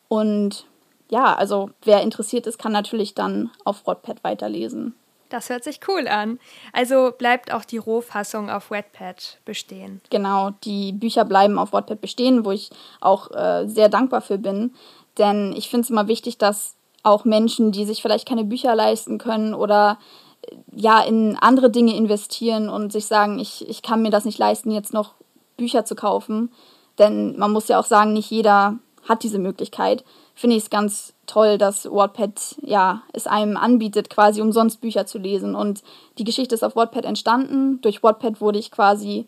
Und 0.09 0.67
ja, 1.11 1.35
also 1.35 1.71
wer 1.83 2.03
interessiert 2.03 2.47
ist, 2.47 2.59
kann 2.59 2.73
natürlich 2.73 3.15
dann 3.15 3.51
auf 3.65 3.87
Wattpad 3.87 4.23
weiterlesen. 4.25 4.95
Das 5.29 5.51
hört 5.51 5.65
sich 5.65 5.81
cool 5.89 6.09
an. 6.09 6.39
Also 6.73 7.13
bleibt 7.17 7.53
auch 7.53 7.65
die 7.65 7.77
Rohfassung 7.77 8.51
auf 8.51 8.71
Wattpad 8.71 9.39
bestehen. 9.45 10.01
Genau, 10.11 10.51
die 10.65 10.93
Bücher 10.93 11.25
bleiben 11.25 11.59
auf 11.59 11.73
Wattpad 11.73 12.01
bestehen, 12.01 12.45
wo 12.45 12.51
ich 12.51 12.71
auch 13.01 13.31
äh, 13.33 13.67
sehr 13.67 13.89
dankbar 13.89 14.21
für 14.21 14.39
bin. 14.39 14.75
Denn 15.19 15.53
ich 15.57 15.69
finde 15.69 15.85
es 15.85 15.91
immer 15.91 16.09
wichtig, 16.09 16.39
dass 16.39 16.77
auch 17.03 17.25
Menschen, 17.25 17.73
die 17.73 17.85
sich 17.85 18.03
vielleicht 18.03 18.29
keine 18.29 18.45
Bücher 18.45 18.75
leisten 18.75 19.19
können 19.19 19.55
oder 19.55 19.99
äh, 20.43 20.57
ja 20.73 21.01
in 21.03 21.37
andere 21.37 21.71
Dinge 21.71 21.95
investieren 21.95 22.69
und 22.69 22.93
sich 22.93 23.07
sagen, 23.07 23.39
ich, 23.39 23.69
ich 23.69 23.83
kann 23.83 24.03
mir 24.03 24.11
das 24.11 24.25
nicht 24.25 24.39
leisten, 24.39 24.71
jetzt 24.71 24.93
noch 24.93 25.15
Bücher 25.57 25.85
zu 25.85 25.95
kaufen. 25.95 26.53
Denn 26.99 27.39
man 27.39 27.53
muss 27.53 27.69
ja 27.69 27.79
auch 27.79 27.87
sagen, 27.87 28.13
nicht 28.13 28.31
jeder 28.31 28.79
hat 29.09 29.23
diese 29.23 29.39
Möglichkeit 29.39 30.05
finde 30.39 30.57
ich 30.57 30.63
es 30.63 30.71
ganz 30.71 31.15
toll, 31.29 31.59
dass 31.59 31.85
Wattpad 31.85 32.57
ja 32.63 33.03
es 33.13 33.27
einem 33.27 33.57
anbietet, 33.57 34.11
quasi 34.11 34.41
umsonst 34.41 34.81
Bücher 34.81 35.07
zu 35.07 35.19
lesen. 35.19 35.55
Und 35.55 35.83
die 36.19 36.25
Geschichte 36.25 36.55
ist 36.55 36.65
auf 36.65 36.75
Wattpad 36.75 37.05
entstanden. 37.05 37.81
Durch 37.81 38.03
Wattpad 38.03 38.41
wurde 38.41 38.59
ich 38.59 38.71
quasi 38.71 39.27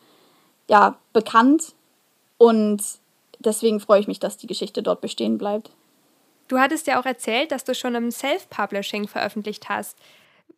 ja 0.68 0.96
bekannt 1.12 1.74
und 2.38 2.82
deswegen 3.38 3.80
freue 3.80 4.00
ich 4.00 4.08
mich, 4.08 4.20
dass 4.20 4.36
die 4.36 4.46
Geschichte 4.46 4.82
dort 4.82 5.00
bestehen 5.00 5.38
bleibt. 5.38 5.70
Du 6.48 6.58
hattest 6.58 6.86
ja 6.86 7.00
auch 7.00 7.06
erzählt, 7.06 7.52
dass 7.52 7.64
du 7.64 7.74
schon 7.74 7.94
im 7.94 8.10
Self-Publishing 8.10 9.06
veröffentlicht 9.06 9.68
hast. 9.68 9.96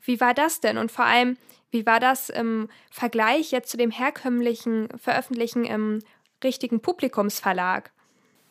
Wie 0.01 0.21
war 0.21 0.35
das 0.35 0.61
denn? 0.61 0.79
Und 0.79 0.91
vor 0.91 1.05
allem, 1.05 1.37
wie 1.71 1.87
war 1.87 2.01
das 2.01 2.31
im 2.31 2.69
Vergleich 2.91 3.51
jetzt 3.51 3.71
zu 3.71 3.77
dem 3.77 3.91
herkömmlichen 3.91 4.89
Veröffentlichen 4.99 5.65
im 5.65 6.03
richtigen 6.43 6.81
Publikumsverlag? 6.81 7.91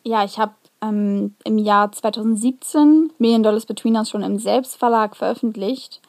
Ja, 0.03 0.23
ich 0.23 0.39
habe 0.39 0.53
ähm, 0.81 1.35
im 1.43 1.57
Jahr 1.57 1.91
2017 1.91 3.11
Million 3.17 3.43
Dollars 3.43 3.65
Between 3.65 3.95
Us 3.95 4.09
schon 4.09 4.23
im 4.23 4.39
Selbstverlag 4.39 5.15
veröffentlicht 5.15 6.01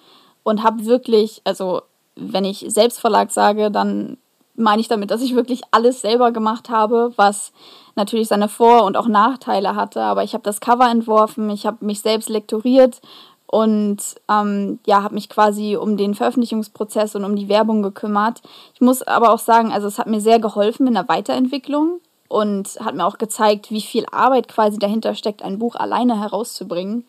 und 0.43 0.63
habe 0.63 0.87
wirklich, 0.87 1.43
also 1.45 1.83
wenn 2.17 2.45
ich 2.45 2.65
Selbstverlag 2.69 3.31
sage, 3.31 3.71
dann 3.71 4.19
meine 4.55 4.81
ich 4.81 4.89
damit, 4.89 5.11
dass 5.11 5.23
ich 5.23 5.35
wirklich 5.35 5.63
alles 5.71 6.03
selber 6.03 6.31
gemacht 6.31 6.69
habe, 6.69 7.13
was 7.17 7.53
natürlich 7.95 8.29
seine 8.29 8.49
Vor- 8.49 8.85
und 8.85 8.97
auch 8.97 9.09
Nachteile 9.09 9.75
hatte. 9.75 10.03
Aber 10.03 10.25
ich 10.25 10.35
habe 10.35 10.45
das 10.45 10.61
Cover 10.61 10.91
entworfen, 10.91 11.49
ich 11.51 11.67
habe 11.67 11.85
mich 11.85 12.01
selbst 12.01 12.29
lektoriert 12.29 13.01
und 13.47 13.99
ähm, 14.31 14.79
ja, 14.87 15.03
habe 15.03 15.15
mich 15.15 15.29
quasi 15.29 15.77
um 15.77 15.97
den 15.97 16.15
Veröffentlichungsprozess 16.15 17.15
und 17.15 17.25
um 17.25 17.37
die 17.37 17.49
Werbung 17.49 17.83
gekümmert. 17.83 18.43
Ich 18.75 18.81
muss 18.81 19.03
aber 19.03 19.33
auch 19.33 19.39
sagen, 19.39 19.73
also 19.73 19.89
es 19.89 19.99
hat 19.99 20.07
mir 20.07 20.21
sehr 20.21 20.39
geholfen 20.39 20.87
in 20.87 20.95
der 20.95 21.09
Weiterentwicklung 21.09 22.01
und 22.33 22.79
hat 22.81 22.95
mir 22.95 23.07
auch 23.07 23.18
gezeigt, 23.18 23.71
wie 23.71 23.83
viel 23.83 24.07
Arbeit 24.11 24.49
quasi 24.49 24.79
dahinter 24.79 25.14
steckt, 25.14 25.42
ein 25.42 25.59
Buch 25.59 25.75
alleine 25.75 26.18
herauszubringen. 26.18 27.05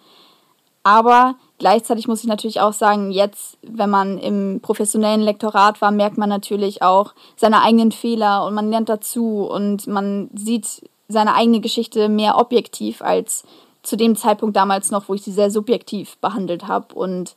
Aber 0.83 1.36
gleichzeitig 1.59 2.09
muss 2.09 2.19
ich 2.21 2.27
natürlich 2.27 2.59
auch 2.59 2.73
sagen, 2.73 3.09
jetzt, 3.09 3.57
wenn 3.62 3.89
man 3.89 4.17
im 4.17 4.59
professionellen 4.62 5.21
Lektorat 5.21 5.81
war, 5.81 5.91
merkt 5.91 6.17
man 6.17 6.27
natürlich 6.27 6.81
auch 6.81 7.13
seine 7.38 7.62
eigenen 7.62 7.93
Fehler 7.93 8.45
und 8.45 8.53
man 8.53 8.69
lernt 8.69 8.89
dazu 8.89 9.47
und 9.49 9.88
man 9.88 10.29
sieht 10.33 10.89
seine 11.07 11.36
eigene 11.36 11.62
Geschichte 11.62 12.09
mehr 12.09 12.38
objektiv 12.38 13.01
als 13.01 13.45
zu 13.81 13.95
dem 13.95 14.17
Zeitpunkt 14.17 14.57
damals 14.57 14.91
noch, 14.91 15.07
wo 15.07 15.13
ich 15.13 15.21
sie 15.21 15.31
sehr 15.31 15.51
subjektiv 15.51 16.17
behandelt 16.17 16.67
habe 16.67 16.93
und 16.95 17.36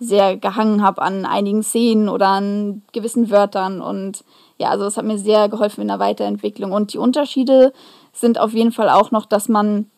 sehr 0.00 0.36
gehangen 0.36 0.82
habe 0.82 1.02
an 1.02 1.24
einigen 1.24 1.62
Szenen 1.62 2.08
oder 2.08 2.28
an 2.28 2.82
gewissen 2.92 3.30
Wörtern 3.30 3.80
und 3.80 4.24
ja, 4.58 4.70
also 4.70 4.84
es 4.84 4.96
hat 4.96 5.04
mir 5.04 5.18
sehr 5.18 5.48
geholfen 5.48 5.82
in 5.82 5.88
der 5.88 6.00
Weiterentwicklung. 6.00 6.72
Und 6.72 6.92
die 6.92 6.98
Unterschiede 6.98 7.72
sind 8.12 8.38
auf 8.38 8.52
jeden 8.52 8.72
Fall 8.72 8.88
auch 8.88 9.12
noch, 9.12 9.24
dass 9.24 9.48
man, 9.48 9.88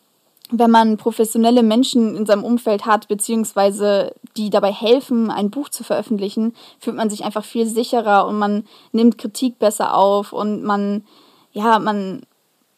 wenn 0.51 0.69
man 0.69 0.97
professionelle 0.97 1.63
Menschen 1.63 2.15
in 2.15 2.25
seinem 2.27 2.43
Umfeld 2.43 2.85
hat, 2.85 3.07
beziehungsweise 3.07 4.13
die 4.37 4.51
dabei 4.51 4.71
helfen, 4.71 5.31
ein 5.31 5.49
Buch 5.49 5.69
zu 5.69 5.83
veröffentlichen, 5.83 6.53
fühlt 6.79 6.95
man 6.95 7.09
sich 7.09 7.25
einfach 7.25 7.43
viel 7.43 7.65
sicherer 7.65 8.27
und 8.27 8.37
man 8.37 8.65
nimmt 8.91 9.17
Kritik 9.17 9.57
besser 9.57 9.95
auf 9.95 10.31
und 10.31 10.63
man, 10.63 11.03
ja, 11.51 11.79
man, 11.79 12.21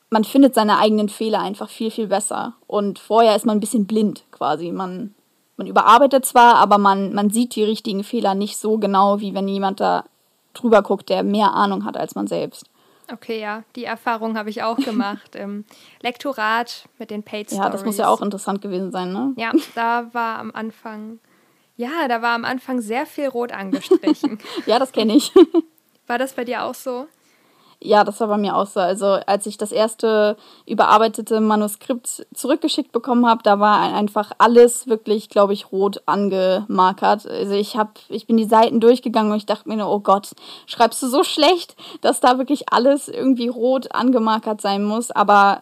man 0.09 0.23
findet 0.23 0.55
seine 0.55 0.77
eigenen 0.77 1.09
Fehler 1.09 1.41
einfach 1.41 1.69
viel, 1.69 1.91
viel 1.91 2.07
besser. 2.07 2.53
Und 2.65 2.97
vorher 2.97 3.35
ist 3.35 3.45
man 3.45 3.57
ein 3.57 3.61
bisschen 3.61 3.87
blind 3.87 4.23
quasi. 4.31 4.71
Man, 4.71 5.13
man 5.57 5.67
überarbeitet 5.67 6.25
zwar, 6.25 6.55
aber 6.55 6.77
man, 6.77 7.13
man 7.13 7.29
sieht 7.29 7.55
die 7.55 7.63
richtigen 7.63 8.05
Fehler 8.05 8.35
nicht 8.35 8.57
so 8.57 8.77
genau, 8.77 9.19
wie 9.19 9.33
wenn 9.33 9.49
jemand 9.49 9.81
da 9.81 10.05
drüber 10.53 10.81
guckt, 10.81 11.09
der 11.09 11.23
mehr 11.23 11.53
Ahnung 11.53 11.85
hat 11.85 11.97
als 11.97 12.15
man 12.15 12.27
selbst. 12.27 12.69
Okay, 13.11 13.39
ja, 13.39 13.63
die 13.75 13.83
Erfahrung 13.83 14.37
habe 14.37 14.49
ich 14.49 14.63
auch 14.63 14.77
gemacht 14.83 15.35
im 15.35 15.65
Lektorat 16.01 16.87
mit 16.99 17.11
den 17.11 17.23
Paid 17.23 17.47
Stories. 17.47 17.63
Ja, 17.65 17.69
das 17.69 17.85
muss 17.85 17.97
ja 17.97 18.07
auch 18.07 18.21
interessant 18.21 18.61
gewesen 18.61 18.91
sein, 18.91 19.11
ne? 19.11 19.33
Ja, 19.35 19.51
da 19.75 20.13
war 20.13 20.39
am 20.39 20.51
Anfang, 20.51 21.19
ja, 21.75 22.07
da 22.07 22.21
war 22.21 22.35
am 22.35 22.45
Anfang 22.45 22.81
sehr 22.81 23.05
viel 23.05 23.27
rot 23.27 23.51
angestrichen. 23.51 24.39
ja, 24.65 24.79
das 24.79 24.91
kenne 24.91 25.15
ich. 25.15 25.31
war 26.07 26.17
das 26.17 26.33
bei 26.33 26.45
dir 26.45 26.63
auch 26.63 26.75
so? 26.75 27.07
Ja, 27.85 28.05
das 28.05 28.21
war 28.21 28.29
bei 28.29 28.37
mir 28.37 28.55
auch 28.55 28.65
so. 28.65 28.79
Also 28.79 29.07
als 29.07 29.45
ich 29.45 29.57
das 29.57 29.73
erste 29.73 30.37
überarbeitete 30.65 31.41
Manuskript 31.41 32.25
zurückgeschickt 32.33 32.93
bekommen 32.93 33.27
habe, 33.27 33.43
da 33.43 33.59
war 33.59 33.93
einfach 33.93 34.31
alles 34.37 34.87
wirklich, 34.87 35.27
glaube 35.27 35.51
ich, 35.51 35.69
rot 35.73 36.01
angemarkert. 36.05 37.27
Also 37.27 37.51
ich 37.51 37.75
habe, 37.75 37.91
ich 38.07 38.25
bin 38.25 38.37
die 38.37 38.45
Seiten 38.45 38.79
durchgegangen 38.79 39.33
und 39.33 39.37
ich 39.37 39.45
dachte 39.45 39.67
mir 39.67 39.75
nur, 39.75 39.91
oh 39.91 39.99
Gott, 39.99 40.29
schreibst 40.65 41.03
du 41.03 41.07
so 41.07 41.25
schlecht, 41.25 41.75
dass 41.99 42.21
da 42.21 42.37
wirklich 42.37 42.71
alles 42.71 43.09
irgendwie 43.09 43.49
rot 43.49 43.93
angemarkert 43.93 44.61
sein 44.61 44.85
muss. 44.85 45.11
Aber 45.11 45.59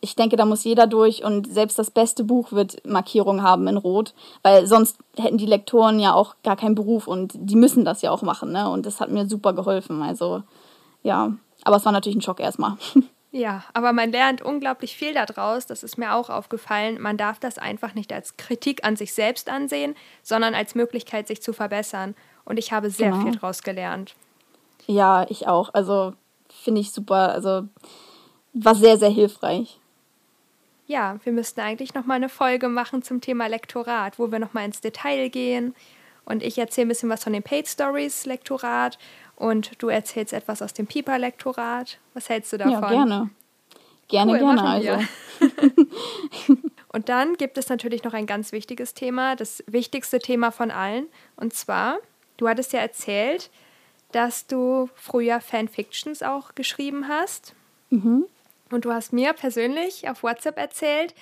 ich 0.00 0.14
denke, 0.14 0.36
da 0.36 0.44
muss 0.44 0.62
jeder 0.62 0.86
durch 0.86 1.24
und 1.24 1.52
selbst 1.52 1.76
das 1.76 1.90
beste 1.90 2.22
Buch 2.22 2.52
wird 2.52 2.86
Markierung 2.86 3.42
haben 3.42 3.66
in 3.66 3.78
Rot, 3.78 4.14
weil 4.42 4.68
sonst 4.68 4.98
hätten 5.16 5.38
die 5.38 5.46
Lektoren 5.46 5.98
ja 5.98 6.14
auch 6.14 6.36
gar 6.44 6.54
keinen 6.54 6.76
Beruf 6.76 7.08
und 7.08 7.32
die 7.34 7.56
müssen 7.56 7.84
das 7.84 8.02
ja 8.02 8.12
auch 8.12 8.22
machen, 8.22 8.52
ne? 8.52 8.70
Und 8.70 8.86
das 8.86 9.00
hat 9.00 9.10
mir 9.10 9.26
super 9.26 9.54
geholfen. 9.54 10.02
Also 10.02 10.44
ja, 11.02 11.32
aber 11.64 11.76
es 11.76 11.84
war 11.84 11.92
natürlich 11.92 12.16
ein 12.16 12.22
Schock 12.22 12.40
erstmal. 12.40 12.76
Ja, 13.36 13.64
aber 13.72 13.92
man 13.92 14.12
lernt 14.12 14.42
unglaublich 14.42 14.94
viel 14.94 15.12
daraus. 15.12 15.66
Das 15.66 15.82
ist 15.82 15.98
mir 15.98 16.14
auch 16.14 16.30
aufgefallen. 16.30 17.00
Man 17.00 17.16
darf 17.16 17.40
das 17.40 17.58
einfach 17.58 17.92
nicht 17.94 18.12
als 18.12 18.36
Kritik 18.36 18.84
an 18.84 18.94
sich 18.94 19.12
selbst 19.12 19.50
ansehen, 19.50 19.96
sondern 20.22 20.54
als 20.54 20.76
Möglichkeit, 20.76 21.26
sich 21.26 21.42
zu 21.42 21.52
verbessern. 21.52 22.14
Und 22.44 22.60
ich 22.60 22.72
habe 22.72 22.90
sehr 22.90 23.10
genau. 23.10 23.24
viel 23.24 23.32
daraus 23.32 23.64
gelernt. 23.64 24.14
Ja, 24.86 25.26
ich 25.28 25.48
auch. 25.48 25.74
Also 25.74 26.12
finde 26.48 26.80
ich 26.80 26.92
super. 26.92 27.32
Also 27.32 27.64
war 28.52 28.76
sehr, 28.76 28.98
sehr 28.98 29.10
hilfreich. 29.10 29.80
Ja, 30.86 31.18
wir 31.24 31.32
müssten 31.32 31.60
eigentlich 31.60 31.92
noch 31.92 32.04
mal 32.04 32.14
eine 32.14 32.28
Folge 32.28 32.68
machen 32.68 33.02
zum 33.02 33.20
Thema 33.20 33.48
Lektorat, 33.48 34.16
wo 34.20 34.30
wir 34.30 34.38
noch 34.38 34.52
mal 34.52 34.64
ins 34.64 34.80
Detail 34.80 35.28
gehen. 35.28 35.74
Und 36.24 36.42
ich 36.42 36.56
erzähle 36.56 36.86
ein 36.86 36.88
bisschen 36.88 37.10
was 37.10 37.24
von 37.24 37.32
den 37.32 37.42
Paid 37.42 37.66
Stories 37.66 38.26
Lektorat 38.26 38.98
und 39.36 39.82
du 39.82 39.88
erzählst 39.88 40.32
etwas 40.32 40.62
aus 40.62 40.72
dem 40.72 40.86
Piper-Lektorat. 40.86 41.98
Was 42.14 42.28
hältst 42.28 42.52
du 42.52 42.58
davon? 42.58 42.82
Ja, 42.82 42.88
gerne. 42.88 43.30
Gerne, 44.08 44.32
cool, 44.32 44.38
gerne. 44.38 44.62
Also. 44.62 45.04
und 46.92 47.08
dann 47.08 47.34
gibt 47.36 47.58
es 47.58 47.68
natürlich 47.68 48.04
noch 48.04 48.12
ein 48.12 48.26
ganz 48.26 48.52
wichtiges 48.52 48.94
Thema, 48.94 49.36
das 49.36 49.64
wichtigste 49.66 50.18
Thema 50.18 50.50
von 50.50 50.70
allen. 50.70 51.06
Und 51.36 51.54
zwar, 51.54 51.98
du 52.36 52.48
hattest 52.48 52.72
ja 52.72 52.80
erzählt, 52.80 53.50
dass 54.12 54.46
du 54.46 54.88
früher 54.94 55.40
Fanfictions 55.40 56.22
auch 56.22 56.54
geschrieben 56.54 57.08
hast. 57.08 57.54
Mhm. 57.90 58.26
Und 58.70 58.84
du 58.84 58.92
hast 58.92 59.12
mir 59.12 59.32
persönlich 59.32 60.08
auf 60.08 60.22
WhatsApp 60.22 60.56
erzählt, 60.56 61.14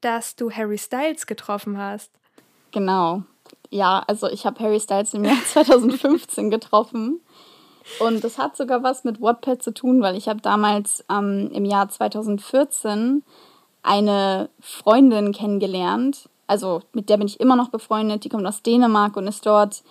dass 0.00 0.36
du 0.36 0.50
Harry 0.50 0.78
Styles 0.78 1.26
getroffen 1.26 1.78
hast. 1.78 2.10
Genau. 2.70 3.22
Ja, 3.70 4.02
also 4.06 4.28
ich 4.28 4.44
habe 4.44 4.62
Harry 4.62 4.80
Styles 4.80 5.14
im 5.14 5.24
Jahr 5.24 5.42
2015 5.46 6.50
getroffen. 6.50 7.20
Und 8.00 8.22
das 8.24 8.38
hat 8.38 8.56
sogar 8.56 8.82
was 8.82 9.04
mit 9.04 9.20
Wattpad 9.20 9.62
zu 9.62 9.72
tun, 9.72 10.02
weil 10.02 10.16
ich 10.16 10.28
habe 10.28 10.40
damals 10.40 11.04
ähm, 11.10 11.50
im 11.52 11.64
Jahr 11.64 11.88
2014 11.88 13.22
eine 13.82 14.48
Freundin 14.60 15.32
kennengelernt. 15.32 16.28
Also 16.46 16.82
mit 16.92 17.08
der 17.08 17.16
bin 17.16 17.26
ich 17.26 17.40
immer 17.40 17.56
noch 17.56 17.70
befreundet. 17.70 18.24
Die 18.24 18.28
kommt 18.28 18.46
aus 18.46 18.62
Dänemark 18.62 19.16
und 19.16 19.26
ist 19.26 19.46
dort 19.46 19.82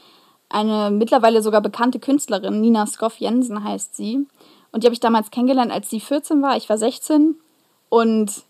eine 0.49 0.91
mittlerweile 0.91 1.41
sogar 1.41 1.61
bekannte 1.61 1.99
Künstlerin. 1.99 2.61
Nina 2.61 2.85
Skoff 2.85 3.17
Jensen 3.17 3.63
heißt 3.63 3.95
sie. 3.95 4.27
Und 4.71 4.83
die 4.83 4.87
habe 4.87 4.93
ich 4.93 4.99
damals 4.99 5.31
kennengelernt, 5.31 5.71
als 5.71 5.89
sie 5.89 5.99
14 5.99 6.41
war. 6.41 6.55
Ich 6.55 6.69
war 6.69 6.77
16. 6.77 7.35
Und 7.89 8.43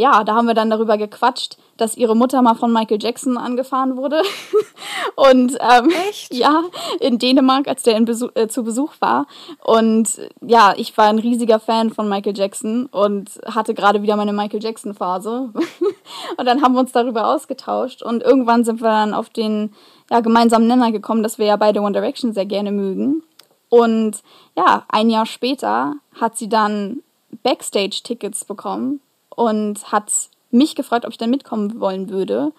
ja, 0.00 0.24
da 0.24 0.34
haben 0.34 0.46
wir 0.46 0.54
dann 0.54 0.70
darüber 0.70 0.96
gequatscht, 0.96 1.58
dass 1.76 1.94
ihre 1.94 2.16
Mutter 2.16 2.40
mal 2.40 2.54
von 2.54 2.72
Michael 2.72 3.02
Jackson 3.02 3.36
angefahren 3.36 3.98
wurde. 3.98 4.22
und 5.14 5.58
ähm, 5.60 5.90
Echt? 6.08 6.34
ja, 6.34 6.62
in 7.00 7.18
Dänemark, 7.18 7.68
als 7.68 7.82
der 7.82 8.00
Besuch, 8.00 8.30
äh, 8.34 8.48
zu 8.48 8.64
Besuch 8.64 8.94
war. 9.00 9.26
Und 9.62 10.08
ja, 10.40 10.72
ich 10.74 10.96
war 10.96 11.06
ein 11.08 11.18
riesiger 11.18 11.60
Fan 11.60 11.90
von 11.90 12.08
Michael 12.08 12.36
Jackson 12.36 12.86
und 12.86 13.30
hatte 13.44 13.74
gerade 13.74 14.00
wieder 14.00 14.16
meine 14.16 14.32
Michael 14.32 14.62
Jackson-Phase. 14.62 15.52
und 16.38 16.46
dann 16.46 16.62
haben 16.62 16.72
wir 16.72 16.80
uns 16.80 16.92
darüber 16.92 17.28
ausgetauscht. 17.28 18.02
Und 18.02 18.22
irgendwann 18.22 18.64
sind 18.64 18.80
wir 18.80 18.88
dann 18.88 19.12
auf 19.12 19.28
den 19.28 19.74
ja, 20.10 20.20
gemeinsamen 20.20 20.66
Nenner 20.66 20.92
gekommen, 20.92 21.22
dass 21.22 21.38
wir 21.38 21.44
ja 21.44 21.56
beide 21.56 21.80
One 21.80 21.92
Direction 21.92 22.32
sehr 22.32 22.46
gerne 22.46 22.72
mögen. 22.72 23.22
Und 23.68 24.22
ja, 24.56 24.84
ein 24.88 25.10
Jahr 25.10 25.26
später 25.26 25.96
hat 26.18 26.38
sie 26.38 26.48
dann 26.48 27.02
Backstage-Tickets 27.42 28.46
bekommen 28.46 29.00
und 29.40 29.90
hat 29.90 30.12
mich 30.50 30.74
gefragt, 30.74 31.06
ob 31.06 31.12
ich 31.12 31.16
dann 31.16 31.30
mitkommen 31.30 31.80
wollen 31.80 32.10
würde. 32.10 32.52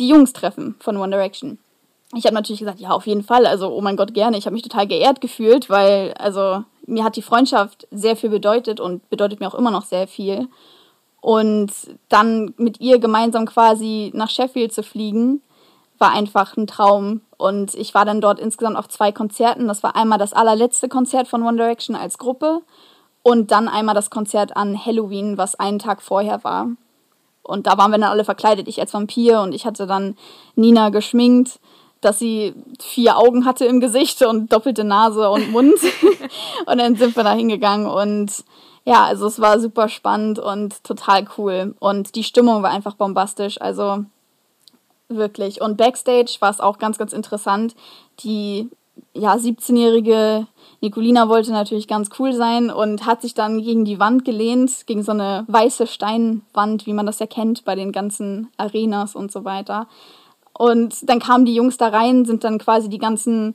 Die 0.00 0.08
Jungs 0.08 0.32
treffen 0.32 0.74
von 0.80 0.96
One 0.96 1.14
Direction. 1.14 1.58
Ich 2.16 2.24
habe 2.24 2.34
natürlich 2.34 2.58
gesagt, 2.58 2.80
ja, 2.80 2.90
auf 2.90 3.06
jeden 3.06 3.22
Fall. 3.22 3.46
Also, 3.46 3.68
oh 3.68 3.80
mein 3.80 3.96
Gott, 3.96 4.12
gerne. 4.12 4.36
Ich 4.36 4.46
habe 4.46 4.54
mich 4.54 4.64
total 4.64 4.88
geehrt 4.88 5.20
gefühlt, 5.20 5.70
weil, 5.70 6.12
also, 6.14 6.64
mir 6.84 7.04
hat 7.04 7.14
die 7.14 7.22
Freundschaft 7.22 7.86
sehr 7.92 8.16
viel 8.16 8.30
bedeutet 8.30 8.80
und 8.80 9.08
bedeutet 9.08 9.38
mir 9.38 9.46
auch 9.46 9.54
immer 9.54 9.70
noch 9.70 9.84
sehr 9.84 10.08
viel. 10.08 10.48
Und 11.20 11.70
dann 12.08 12.54
mit 12.56 12.80
ihr 12.80 12.98
gemeinsam 12.98 13.46
quasi 13.46 14.10
nach 14.12 14.30
Sheffield 14.30 14.72
zu 14.72 14.82
fliegen, 14.82 15.42
war 15.98 16.10
einfach 16.10 16.56
ein 16.56 16.66
Traum. 16.66 17.20
Und 17.36 17.74
ich 17.76 17.94
war 17.94 18.04
dann 18.04 18.20
dort 18.20 18.40
insgesamt 18.40 18.76
auf 18.76 18.88
zwei 18.88 19.12
Konzerten. 19.12 19.68
Das 19.68 19.84
war 19.84 19.94
einmal 19.94 20.18
das 20.18 20.32
allerletzte 20.32 20.88
Konzert 20.88 21.28
von 21.28 21.44
One 21.44 21.58
Direction 21.58 21.94
als 21.94 22.18
Gruppe 22.18 22.62
und 23.22 23.50
dann 23.50 23.68
einmal 23.68 23.94
das 23.94 24.10
Konzert 24.10 24.56
an 24.56 24.84
Halloween, 24.84 25.38
was 25.38 25.54
einen 25.54 25.78
Tag 25.78 26.02
vorher 26.02 26.42
war. 26.44 26.68
Und 27.42 27.66
da 27.66 27.76
waren 27.78 27.90
wir 27.90 27.98
dann 27.98 28.10
alle 28.10 28.24
verkleidet, 28.24 28.68
ich 28.68 28.80
als 28.80 28.94
Vampir 28.94 29.40
und 29.40 29.54
ich 29.54 29.66
hatte 29.66 29.86
dann 29.86 30.16
Nina 30.54 30.90
geschminkt, 30.90 31.58
dass 32.00 32.18
sie 32.18 32.54
vier 32.80 33.18
Augen 33.18 33.44
hatte 33.44 33.66
im 33.66 33.80
Gesicht 33.80 34.22
und 34.22 34.52
doppelte 34.52 34.84
Nase 34.84 35.28
und 35.30 35.50
Mund. 35.50 35.74
und 36.66 36.78
dann 36.78 36.96
sind 36.96 37.16
wir 37.16 37.24
da 37.24 37.32
hingegangen 37.32 37.86
und 37.86 38.44
ja, 38.84 39.04
also 39.04 39.26
es 39.26 39.40
war 39.40 39.60
super 39.60 39.88
spannend 39.88 40.38
und 40.38 40.82
total 40.84 41.26
cool. 41.36 41.74
Und 41.80 42.14
die 42.14 42.24
Stimmung 42.24 42.62
war 42.62 42.70
einfach 42.70 42.94
bombastisch. 42.94 43.60
Also 43.60 44.04
wirklich. 45.08 45.60
Und 45.60 45.76
backstage 45.76 46.36
war 46.40 46.50
es 46.50 46.60
auch 46.60 46.78
ganz, 46.78 46.98
ganz 46.98 47.12
interessant. 47.12 47.74
Die 48.20 48.70
ja, 49.14 49.34
17-jährige 49.34 50.46
Nicolina 50.80 51.28
wollte 51.28 51.52
natürlich 51.52 51.88
ganz 51.88 52.08
cool 52.18 52.32
sein 52.32 52.70
und 52.70 53.04
hat 53.04 53.22
sich 53.22 53.34
dann 53.34 53.60
gegen 53.60 53.84
die 53.84 54.00
Wand 54.00 54.24
gelehnt, 54.24 54.86
gegen 54.86 55.02
so 55.02 55.12
eine 55.12 55.44
weiße 55.48 55.86
Steinwand, 55.86 56.86
wie 56.86 56.92
man 56.92 57.06
das 57.06 57.18
ja 57.18 57.26
kennt 57.26 57.64
bei 57.64 57.74
den 57.74 57.92
ganzen 57.92 58.48
Arenas 58.56 59.14
und 59.14 59.30
so 59.30 59.44
weiter. 59.44 59.88
Und 60.52 61.08
dann 61.08 61.20
kamen 61.20 61.44
die 61.44 61.54
Jungs 61.54 61.76
da 61.76 61.88
rein, 61.88 62.24
sind 62.24 62.44
dann 62.44 62.58
quasi 62.58 62.88
die 62.88 62.98
ganzen 62.98 63.54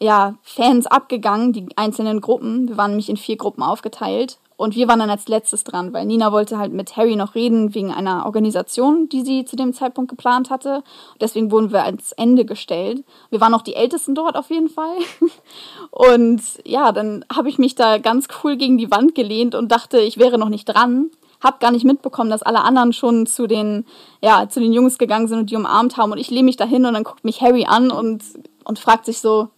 ja, 0.00 0.34
Fans 0.42 0.86
abgegangen, 0.86 1.52
die 1.52 1.66
einzelnen 1.76 2.20
Gruppen. 2.20 2.68
Wir 2.68 2.76
waren 2.76 2.90
nämlich 2.90 3.08
in 3.08 3.16
vier 3.16 3.36
Gruppen 3.36 3.62
aufgeteilt. 3.62 4.38
Und 4.56 4.74
wir 4.74 4.88
waren 4.88 5.00
dann 5.00 5.10
als 5.10 5.28
letztes 5.28 5.64
dran, 5.64 5.92
weil 5.92 6.06
Nina 6.06 6.32
wollte 6.32 6.56
halt 6.58 6.72
mit 6.72 6.96
Harry 6.96 7.14
noch 7.14 7.34
reden 7.34 7.74
wegen 7.74 7.92
einer 7.92 8.24
Organisation, 8.24 9.08
die 9.08 9.22
sie 9.22 9.44
zu 9.44 9.54
dem 9.54 9.74
Zeitpunkt 9.74 10.10
geplant 10.10 10.48
hatte. 10.48 10.82
Deswegen 11.20 11.50
wurden 11.50 11.72
wir 11.72 11.84
ans 11.84 12.12
Ende 12.12 12.46
gestellt. 12.46 13.04
Wir 13.28 13.40
waren 13.42 13.52
auch 13.52 13.62
die 13.62 13.74
Ältesten 13.74 14.14
dort 14.14 14.34
auf 14.34 14.48
jeden 14.48 14.70
Fall. 14.70 14.96
Und 15.90 16.40
ja, 16.64 16.92
dann 16.92 17.24
habe 17.34 17.50
ich 17.50 17.58
mich 17.58 17.74
da 17.74 17.98
ganz 17.98 18.28
cool 18.42 18.56
gegen 18.56 18.78
die 18.78 18.90
Wand 18.90 19.14
gelehnt 19.14 19.54
und 19.54 19.70
dachte, 19.70 19.98
ich 19.98 20.18
wäre 20.18 20.38
noch 20.38 20.48
nicht 20.48 20.64
dran. 20.64 21.10
Hab 21.42 21.60
gar 21.60 21.70
nicht 21.70 21.84
mitbekommen, 21.84 22.30
dass 22.30 22.42
alle 22.42 22.62
anderen 22.62 22.94
schon 22.94 23.26
zu 23.26 23.46
den, 23.46 23.84
ja, 24.22 24.48
zu 24.48 24.58
den 24.58 24.72
Jungs 24.72 24.96
gegangen 24.96 25.28
sind 25.28 25.38
und 25.38 25.50
die 25.50 25.56
umarmt 25.56 25.98
haben. 25.98 26.12
Und 26.12 26.18
ich 26.18 26.30
lehne 26.30 26.44
mich 26.44 26.56
da 26.56 26.64
hin 26.64 26.86
und 26.86 26.94
dann 26.94 27.04
guckt 27.04 27.24
mich 27.24 27.42
Harry 27.42 27.66
an 27.66 27.90
und, 27.90 28.22
und 28.64 28.78
fragt 28.78 29.04
sich 29.04 29.20
so, 29.20 29.48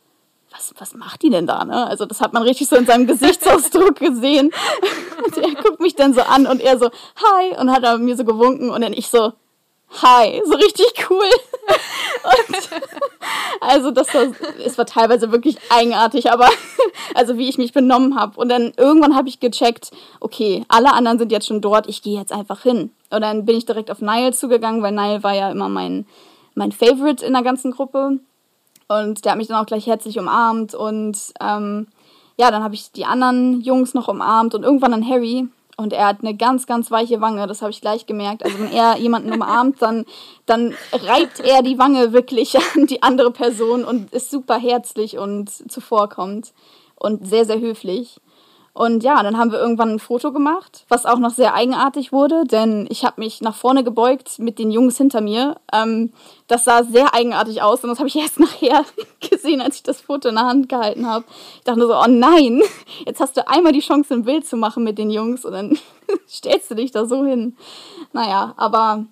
was, 0.50 0.74
was 0.78 0.94
macht 0.94 1.22
die 1.22 1.30
denn 1.30 1.46
da? 1.46 1.64
Ne? 1.64 1.86
Also 1.86 2.06
das 2.06 2.20
hat 2.20 2.32
man 2.32 2.42
richtig 2.42 2.68
so 2.68 2.76
in 2.76 2.86
seinem 2.86 3.06
Gesichtsausdruck 3.06 3.96
gesehen. 4.00 4.50
Und 5.24 5.36
er 5.36 5.54
guckt 5.62 5.80
mich 5.80 5.94
dann 5.94 6.14
so 6.14 6.22
an 6.22 6.46
und 6.46 6.60
er 6.60 6.78
so, 6.78 6.90
hi, 7.16 7.56
und 7.58 7.70
hat 7.70 7.84
er 7.84 7.98
mir 7.98 8.16
so 8.16 8.24
gewunken 8.24 8.70
und 8.70 8.80
dann 8.80 8.92
ich 8.92 9.08
so, 9.08 9.32
hi, 10.02 10.42
so 10.44 10.54
richtig 10.54 10.92
cool. 11.10 11.24
Und 12.24 12.68
also 13.60 13.90
das 13.90 14.12
war, 14.14 14.24
es 14.64 14.76
war 14.76 14.86
teilweise 14.86 15.32
wirklich 15.32 15.56
eigenartig, 15.70 16.30
aber 16.30 16.48
also 17.14 17.38
wie 17.38 17.48
ich 17.48 17.58
mich 17.58 17.72
benommen 17.72 18.18
habe. 18.18 18.38
Und 18.38 18.48
dann 18.50 18.72
irgendwann 18.76 19.16
habe 19.16 19.28
ich 19.28 19.40
gecheckt, 19.40 19.90
okay, 20.20 20.64
alle 20.68 20.92
anderen 20.92 21.18
sind 21.18 21.32
jetzt 21.32 21.46
schon 21.46 21.60
dort, 21.60 21.88
ich 21.88 22.02
gehe 22.02 22.18
jetzt 22.18 22.32
einfach 22.32 22.62
hin. 22.62 22.90
Und 23.10 23.22
dann 23.22 23.46
bin 23.46 23.56
ich 23.56 23.66
direkt 23.66 23.90
auf 23.90 24.00
Nile 24.00 24.32
zugegangen, 24.32 24.82
weil 24.82 24.92
Nile 24.92 25.22
war 25.22 25.34
ja 25.34 25.50
immer 25.50 25.68
mein, 25.68 26.06
mein 26.54 26.72
Favorite 26.72 27.24
in 27.24 27.32
der 27.32 27.42
ganzen 27.42 27.70
Gruppe. 27.70 28.18
Und 28.88 29.24
der 29.24 29.32
hat 29.32 29.38
mich 29.38 29.48
dann 29.48 29.62
auch 29.62 29.66
gleich 29.66 29.86
herzlich 29.86 30.18
umarmt. 30.18 30.74
Und 30.74 31.18
ähm, 31.40 31.86
ja, 32.38 32.50
dann 32.50 32.62
habe 32.62 32.74
ich 32.74 32.92
die 32.92 33.04
anderen 33.04 33.60
Jungs 33.60 33.94
noch 33.94 34.08
umarmt 34.08 34.54
und 34.54 34.62
irgendwann 34.62 34.92
dann 34.92 35.08
Harry. 35.08 35.48
Und 35.76 35.92
er 35.92 36.08
hat 36.08 36.18
eine 36.22 36.34
ganz, 36.34 36.66
ganz 36.66 36.90
weiche 36.90 37.20
Wange, 37.20 37.46
das 37.46 37.62
habe 37.62 37.70
ich 37.70 37.80
gleich 37.80 38.06
gemerkt. 38.06 38.44
Also 38.44 38.58
wenn 38.58 38.72
er 38.72 38.96
jemanden 38.96 39.32
umarmt, 39.32 39.80
dann, 39.80 40.06
dann 40.44 40.74
reibt 40.92 41.38
er 41.38 41.62
die 41.62 41.78
Wange 41.78 42.12
wirklich 42.12 42.56
an 42.74 42.86
die 42.86 43.02
andere 43.02 43.30
Person 43.30 43.84
und 43.84 44.12
ist 44.12 44.30
super 44.30 44.58
herzlich 44.58 45.18
und 45.18 45.50
zuvorkommt 45.70 46.52
und 46.96 47.28
sehr, 47.28 47.44
sehr 47.44 47.60
höflich. 47.60 48.20
Und 48.78 49.02
ja, 49.02 49.20
dann 49.24 49.36
haben 49.36 49.50
wir 49.50 49.58
irgendwann 49.58 49.90
ein 49.90 49.98
Foto 49.98 50.30
gemacht, 50.30 50.84
was 50.88 51.04
auch 51.04 51.18
noch 51.18 51.32
sehr 51.32 51.52
eigenartig 51.52 52.12
wurde, 52.12 52.44
denn 52.44 52.86
ich 52.90 53.04
habe 53.04 53.20
mich 53.20 53.40
nach 53.40 53.56
vorne 53.56 53.82
gebeugt 53.82 54.38
mit 54.38 54.60
den 54.60 54.70
Jungs 54.70 54.96
hinter 54.96 55.20
mir. 55.20 55.56
Ähm, 55.72 56.12
das 56.46 56.64
sah 56.64 56.84
sehr 56.84 57.12
eigenartig 57.12 57.60
aus 57.60 57.82
und 57.82 57.90
das 57.90 57.98
habe 57.98 58.06
ich 58.06 58.14
erst 58.16 58.38
nachher 58.38 58.84
gesehen, 59.18 59.60
als 59.60 59.74
ich 59.74 59.82
das 59.82 60.00
Foto 60.00 60.28
in 60.28 60.36
der 60.36 60.46
Hand 60.46 60.68
gehalten 60.68 61.08
habe. 61.08 61.24
Ich 61.56 61.64
dachte 61.64 61.80
nur 61.80 61.88
so, 61.88 61.96
oh 61.96 62.06
nein, 62.06 62.62
jetzt 63.04 63.18
hast 63.18 63.36
du 63.36 63.48
einmal 63.48 63.72
die 63.72 63.80
Chance, 63.80 64.14
ein 64.14 64.22
Bild 64.22 64.46
zu 64.46 64.56
machen 64.56 64.84
mit 64.84 64.96
den 64.96 65.10
Jungs 65.10 65.44
und 65.44 65.54
dann 65.54 65.76
stellst 66.28 66.70
du 66.70 66.76
dich 66.76 66.92
da 66.92 67.04
so 67.04 67.24
hin. 67.24 67.56
Naja, 68.12 68.54
aber 68.56 69.06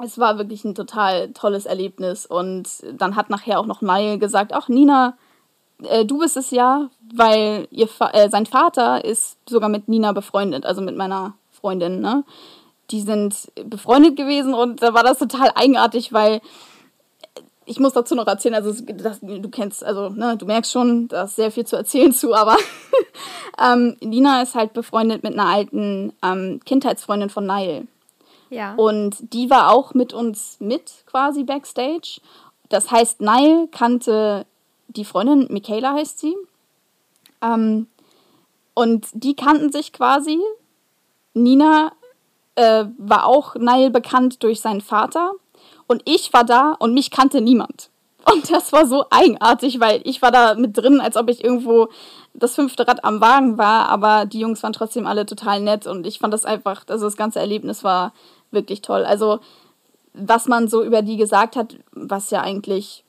es 0.00 0.20
war 0.20 0.38
wirklich 0.38 0.64
ein 0.64 0.76
total 0.76 1.32
tolles 1.32 1.66
Erlebnis 1.66 2.26
und 2.26 2.68
dann 2.92 3.16
hat 3.16 3.28
nachher 3.28 3.58
auch 3.58 3.66
noch 3.66 3.82
Nile 3.82 4.18
gesagt, 4.18 4.52
ach 4.52 4.68
Nina, 4.68 5.14
äh, 5.88 6.04
du 6.04 6.18
bist 6.18 6.36
es 6.36 6.50
ja, 6.50 6.90
weil 7.14 7.68
ihr 7.70 7.88
äh, 8.12 8.28
sein 8.28 8.46
Vater 8.46 9.04
ist 9.04 9.38
sogar 9.48 9.68
mit 9.68 9.88
Nina 9.88 10.12
befreundet, 10.12 10.66
also 10.66 10.80
mit 10.80 10.96
meiner 10.96 11.34
Freundin, 11.50 12.00
ne? 12.00 12.24
Die 12.90 13.02
sind 13.02 13.52
befreundet 13.64 14.16
gewesen 14.16 14.52
und 14.52 14.82
da 14.82 14.94
war 14.94 15.04
das 15.04 15.18
total 15.18 15.52
eigenartig, 15.54 16.12
weil 16.12 16.40
ich 17.70 17.78
muss 17.78 17.92
dazu 17.92 18.16
noch 18.16 18.26
erzählen, 18.26 18.56
also 18.56 18.72
das, 18.84 19.20
du 19.20 19.48
kennst, 19.48 19.84
also 19.84 20.08
ne, 20.08 20.36
du 20.36 20.44
merkst 20.44 20.72
schon, 20.72 21.06
da 21.06 21.24
ist 21.24 21.36
sehr 21.36 21.52
viel 21.52 21.64
zu 21.64 21.76
erzählen 21.76 22.12
zu, 22.12 22.34
aber 22.34 22.56
ähm, 23.64 23.96
Nina 24.00 24.42
ist 24.42 24.56
halt 24.56 24.72
befreundet 24.72 25.22
mit 25.22 25.34
einer 25.34 25.46
alten 25.46 26.12
ähm, 26.24 26.60
Kindheitsfreundin 26.64 27.30
von 27.30 27.46
Nile. 27.46 27.86
Ja. 28.48 28.74
Und 28.74 29.32
die 29.32 29.50
war 29.50 29.72
auch 29.72 29.94
mit 29.94 30.12
uns 30.12 30.56
mit 30.58 31.04
quasi 31.06 31.44
backstage. 31.44 32.20
Das 32.68 32.90
heißt, 32.90 33.20
Nile 33.20 33.68
kannte 33.70 34.46
die 34.96 35.04
Freundin, 35.04 35.46
Michaela 35.50 35.94
heißt 35.94 36.18
sie. 36.18 36.36
Ähm, 37.42 37.86
und 38.74 39.06
die 39.12 39.34
kannten 39.34 39.72
sich 39.72 39.92
quasi. 39.92 40.38
Nina 41.34 41.92
äh, 42.54 42.84
war 42.98 43.26
auch 43.26 43.54
Nile 43.54 43.90
bekannt 43.90 44.42
durch 44.42 44.60
seinen 44.60 44.80
Vater. 44.80 45.32
Und 45.86 46.02
ich 46.04 46.32
war 46.32 46.44
da 46.44 46.76
und 46.78 46.94
mich 46.94 47.10
kannte 47.10 47.40
niemand. 47.40 47.90
Und 48.32 48.50
das 48.50 48.72
war 48.72 48.86
so 48.86 49.06
eigenartig, 49.10 49.80
weil 49.80 50.02
ich 50.04 50.22
war 50.22 50.30
da 50.30 50.54
mit 50.54 50.76
drin, 50.76 51.00
als 51.00 51.16
ob 51.16 51.28
ich 51.28 51.42
irgendwo 51.42 51.88
das 52.34 52.54
fünfte 52.54 52.86
Rad 52.86 53.04
am 53.04 53.20
Wagen 53.20 53.58
war, 53.58 53.88
aber 53.88 54.26
die 54.26 54.40
Jungs 54.40 54.62
waren 54.62 54.72
trotzdem 54.72 55.06
alle 55.06 55.26
total 55.26 55.60
nett 55.60 55.86
und 55.86 56.06
ich 56.06 56.18
fand 56.18 56.32
das 56.32 56.44
einfach, 56.44 56.84
also 56.88 57.06
das 57.06 57.16
ganze 57.16 57.40
Erlebnis 57.40 57.82
war 57.82 58.12
wirklich 58.50 58.82
toll. 58.82 59.04
Also, 59.04 59.40
was 60.12 60.46
man 60.46 60.68
so 60.68 60.84
über 60.84 61.02
die 61.02 61.16
gesagt 61.16 61.56
hat, 61.56 61.76
was 61.92 62.30
ja 62.30 62.42
eigentlich 62.42 63.04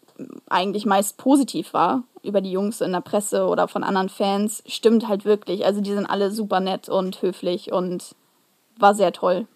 eigentlich 0.50 0.86
meist 0.86 1.18
positiv 1.18 1.74
war 1.74 2.04
über 2.24 2.42
die 2.42 2.52
Jungs 2.52 2.82
in 2.82 2.92
der 2.92 3.02
Presse 3.02 3.46
oder 3.46 3.68
von 3.68 3.84
anderen 3.84 4.10
Fans, 4.10 4.64
stimmt 4.68 5.08
halt 5.08 5.26
wirklich. 5.26 5.66
Also 5.66 5.82
die 5.82 5.94
sind 5.94 6.06
alle 6.06 6.32
super 6.32 6.60
nett 6.60 6.90
und 6.90 7.22
höflich 7.22 7.72
und 7.72 8.16
war 8.78 8.94
sehr 8.94 9.12
toll. 9.12 9.48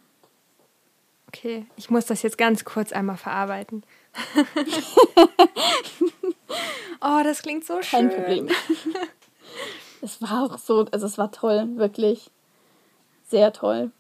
Okay, 1.28 1.66
ich 1.76 1.90
muss 1.90 2.06
das 2.06 2.22
jetzt 2.22 2.38
ganz 2.38 2.64
kurz 2.64 2.94
einmal 2.94 3.18
verarbeiten. 3.18 3.84
oh, 7.02 7.22
das 7.24 7.42
klingt 7.42 7.66
so 7.66 7.82
schön. 7.82 8.10
Kein 8.10 8.10
Problem. 8.10 8.50
es 10.02 10.22
war 10.22 10.44
auch 10.44 10.58
so, 10.58 10.86
also 10.92 11.06
es 11.06 11.18
war 11.18 11.32
toll, 11.32 11.68
wirklich. 11.76 12.32
Sehr 13.28 13.52
toll. 13.52 13.92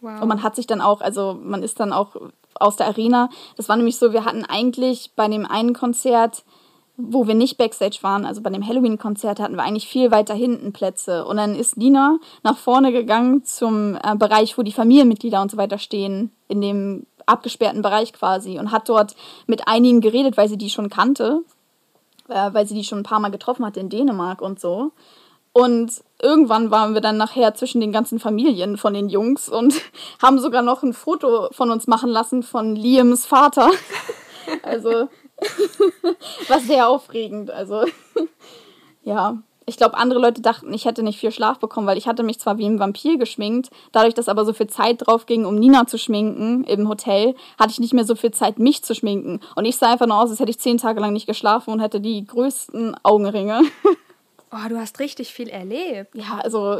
Wow. 0.00 0.22
Und 0.22 0.28
man 0.28 0.42
hat 0.42 0.56
sich 0.56 0.66
dann 0.66 0.80
auch, 0.80 1.00
also 1.00 1.38
man 1.40 1.62
ist 1.62 1.78
dann 1.78 1.92
auch 1.92 2.16
aus 2.54 2.76
der 2.76 2.86
Arena. 2.86 3.28
Das 3.56 3.68
war 3.68 3.76
nämlich 3.76 3.96
so, 3.96 4.12
wir 4.12 4.24
hatten 4.24 4.44
eigentlich 4.44 5.12
bei 5.16 5.28
dem 5.28 5.46
einen 5.46 5.72
Konzert 5.72 6.44
wo 6.96 7.26
wir 7.26 7.34
nicht 7.34 7.56
Backstage 7.56 7.98
waren, 8.02 8.24
also 8.24 8.42
bei 8.42 8.50
dem 8.50 8.66
Halloween-Konzert, 8.66 9.40
hatten 9.40 9.56
wir 9.56 9.62
eigentlich 9.62 9.88
viel 9.88 10.10
weiter 10.10 10.34
hinten 10.34 10.72
Plätze. 10.72 11.24
Und 11.24 11.38
dann 11.38 11.54
ist 11.54 11.76
Nina 11.76 12.18
nach 12.42 12.58
vorne 12.58 12.92
gegangen 12.92 13.44
zum 13.44 13.96
äh, 13.96 14.14
Bereich, 14.16 14.58
wo 14.58 14.62
die 14.62 14.72
Familienmitglieder 14.72 15.40
und 15.40 15.50
so 15.50 15.56
weiter 15.56 15.78
stehen, 15.78 16.30
in 16.48 16.60
dem 16.60 17.06
abgesperrten 17.24 17.82
Bereich 17.82 18.12
quasi, 18.12 18.58
und 18.58 18.72
hat 18.72 18.88
dort 18.88 19.16
mit 19.46 19.68
einigen 19.68 20.00
geredet, 20.00 20.36
weil 20.36 20.48
sie 20.48 20.58
die 20.58 20.70
schon 20.70 20.90
kannte, 20.90 21.42
äh, 22.28 22.52
weil 22.52 22.66
sie 22.66 22.74
die 22.74 22.84
schon 22.84 22.98
ein 22.98 23.04
paar 23.04 23.20
Mal 23.20 23.30
getroffen 23.30 23.64
hatte 23.64 23.80
in 23.80 23.88
Dänemark 23.88 24.42
und 24.42 24.60
so. 24.60 24.92
Und 25.52 26.02
irgendwann 26.20 26.70
waren 26.70 26.94
wir 26.94 27.00
dann 27.02 27.18
nachher 27.18 27.54
zwischen 27.54 27.80
den 27.80 27.92
ganzen 27.92 28.18
Familien 28.18 28.78
von 28.78 28.94
den 28.94 29.08
Jungs 29.08 29.48
und 29.48 29.74
haben 30.22 30.38
sogar 30.38 30.62
noch 30.62 30.82
ein 30.82 30.94
Foto 30.94 31.48
von 31.52 31.70
uns 31.70 31.86
machen 31.86 32.10
lassen 32.10 32.42
von 32.42 32.76
Liams 32.76 33.26
Vater. 33.26 33.70
Also 34.64 34.90
war 36.48 36.58
sehr 36.58 36.88
aufregend. 36.88 37.52
Also 37.52 37.84
ja, 39.04 39.38
ich 39.66 39.76
glaube, 39.76 39.96
andere 39.96 40.18
Leute 40.20 40.42
dachten, 40.42 40.72
ich 40.72 40.84
hätte 40.84 41.02
nicht 41.02 41.18
viel 41.18 41.30
Schlaf 41.30 41.58
bekommen, 41.58 41.86
weil 41.86 41.98
ich 41.98 42.08
hatte 42.08 42.22
mich 42.22 42.40
zwar 42.40 42.58
wie 42.58 42.66
ein 42.66 42.80
Vampir 42.80 43.18
geschminkt, 43.18 43.70
dadurch, 43.92 44.14
dass 44.14 44.28
aber 44.28 44.44
so 44.44 44.52
viel 44.52 44.66
Zeit 44.66 45.06
drauf 45.06 45.26
ging, 45.26 45.44
um 45.44 45.54
Nina 45.54 45.86
zu 45.86 45.98
schminken 45.98 46.64
im 46.64 46.88
Hotel, 46.88 47.34
hatte 47.58 47.70
ich 47.70 47.78
nicht 47.78 47.94
mehr 47.94 48.04
so 48.04 48.16
viel 48.16 48.32
Zeit, 48.32 48.58
mich 48.58 48.82
zu 48.82 48.94
schminken. 48.94 49.40
Und 49.54 49.64
ich 49.64 49.76
sah 49.76 49.92
einfach 49.92 50.06
nur 50.06 50.18
aus, 50.18 50.30
als 50.30 50.40
hätte 50.40 50.50
ich 50.50 50.58
zehn 50.58 50.78
Tage 50.78 51.00
lang 51.00 51.12
nicht 51.12 51.26
geschlafen 51.26 51.72
und 51.72 51.80
hätte 51.80 52.00
die 52.00 52.26
größten 52.26 52.96
Augenringe. 53.04 53.62
Oh, 54.52 54.68
du 54.68 54.78
hast 54.78 55.00
richtig 55.00 55.32
viel 55.32 55.48
erlebt. 55.48 56.14
Ja, 56.14 56.38
also 56.42 56.78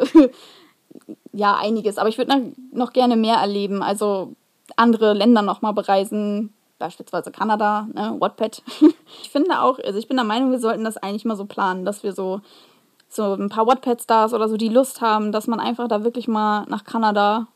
ja, 1.32 1.56
einiges. 1.56 1.98
Aber 1.98 2.08
ich 2.08 2.18
würde 2.18 2.52
noch 2.70 2.92
gerne 2.92 3.16
mehr 3.16 3.36
erleben. 3.36 3.82
Also 3.82 4.34
andere 4.76 5.14
Länder 5.14 5.42
nochmal 5.42 5.72
bereisen, 5.72 6.52
beispielsweise 6.78 7.30
Kanada, 7.30 7.88
ne, 7.94 8.16
Wattpad. 8.18 8.62
ich 9.22 9.30
finde 9.30 9.60
auch, 9.60 9.78
also 9.78 9.98
ich 9.98 10.08
bin 10.08 10.16
der 10.16 10.26
Meinung, 10.26 10.50
wir 10.50 10.58
sollten 10.58 10.84
das 10.84 10.96
eigentlich 10.96 11.24
mal 11.24 11.36
so 11.36 11.46
planen, 11.46 11.84
dass 11.84 12.02
wir 12.02 12.12
so, 12.12 12.40
so 13.08 13.34
ein 13.34 13.48
paar 13.48 13.66
Wattpad-Stars 13.66 14.34
oder 14.34 14.48
so 14.48 14.56
die 14.56 14.68
Lust 14.68 15.00
haben, 15.00 15.32
dass 15.32 15.46
man 15.46 15.60
einfach 15.60 15.88
da 15.88 16.04
wirklich 16.04 16.28
mal 16.28 16.66
nach 16.68 16.84
Kanada 16.84 17.46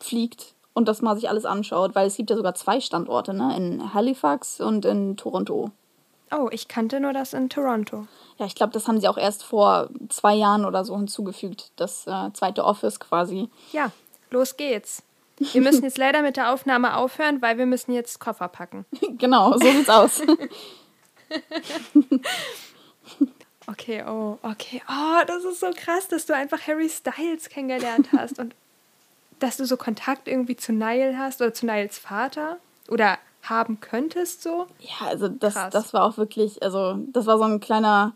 fliegt 0.00 0.54
und 0.72 0.88
das 0.88 1.02
mal 1.02 1.14
sich 1.14 1.28
alles 1.28 1.44
anschaut, 1.44 1.94
weil 1.94 2.06
es 2.06 2.16
gibt 2.16 2.30
ja 2.30 2.36
sogar 2.36 2.54
zwei 2.54 2.80
Standorte, 2.80 3.34
ne, 3.34 3.56
in 3.56 3.94
Halifax 3.94 4.60
und 4.60 4.84
in 4.84 5.16
Toronto. 5.16 5.70
Oh, 6.32 6.48
ich 6.52 6.68
kannte 6.68 7.00
nur 7.00 7.12
das 7.12 7.32
in 7.32 7.48
Toronto. 7.48 8.06
Ja, 8.38 8.46
ich 8.46 8.54
glaube, 8.54 8.72
das 8.72 8.86
haben 8.86 9.00
sie 9.00 9.08
auch 9.08 9.18
erst 9.18 9.42
vor 9.42 9.90
zwei 10.08 10.34
Jahren 10.34 10.64
oder 10.64 10.84
so 10.84 10.96
hinzugefügt, 10.96 11.72
das 11.76 12.06
äh, 12.06 12.32
zweite 12.32 12.64
Office 12.64 13.00
quasi. 13.00 13.48
Ja, 13.72 13.90
los 14.30 14.56
geht's. 14.56 15.02
Wir 15.38 15.60
müssen 15.60 15.82
jetzt 15.84 15.98
leider 15.98 16.22
mit 16.22 16.36
der 16.36 16.52
Aufnahme 16.52 16.96
aufhören, 16.96 17.42
weil 17.42 17.58
wir 17.58 17.66
müssen 17.66 17.92
jetzt 17.92 18.20
Koffer 18.20 18.48
packen. 18.48 18.84
genau, 19.18 19.52
so 19.52 19.58
sieht's 19.58 19.88
aus. 19.88 20.22
okay, 23.66 24.04
oh, 24.06 24.38
okay. 24.42 24.82
Oh, 24.88 25.24
das 25.26 25.44
ist 25.44 25.60
so 25.60 25.70
krass, 25.74 26.08
dass 26.08 26.26
du 26.26 26.34
einfach 26.34 26.66
Harry 26.66 26.88
Styles 26.88 27.48
kennengelernt 27.48 28.08
hast 28.16 28.38
und 28.38 28.54
dass 29.40 29.56
du 29.56 29.64
so 29.64 29.76
Kontakt 29.76 30.28
irgendwie 30.28 30.56
zu 30.56 30.72
Niall 30.72 31.18
hast 31.18 31.40
oder 31.40 31.52
zu 31.52 31.66
Niles 31.66 31.98
Vater 31.98 32.58
oder 32.88 33.18
haben 33.42 33.80
könntest 33.80 34.42
so. 34.42 34.66
Ja, 34.80 35.08
also 35.08 35.28
das, 35.28 35.54
das 35.70 35.92
war 35.92 36.04
auch 36.04 36.16
wirklich, 36.16 36.62
also 36.62 36.98
das 37.12 37.26
war 37.26 37.38
so 37.38 37.44
ein 37.44 37.60
kleiner 37.60 38.12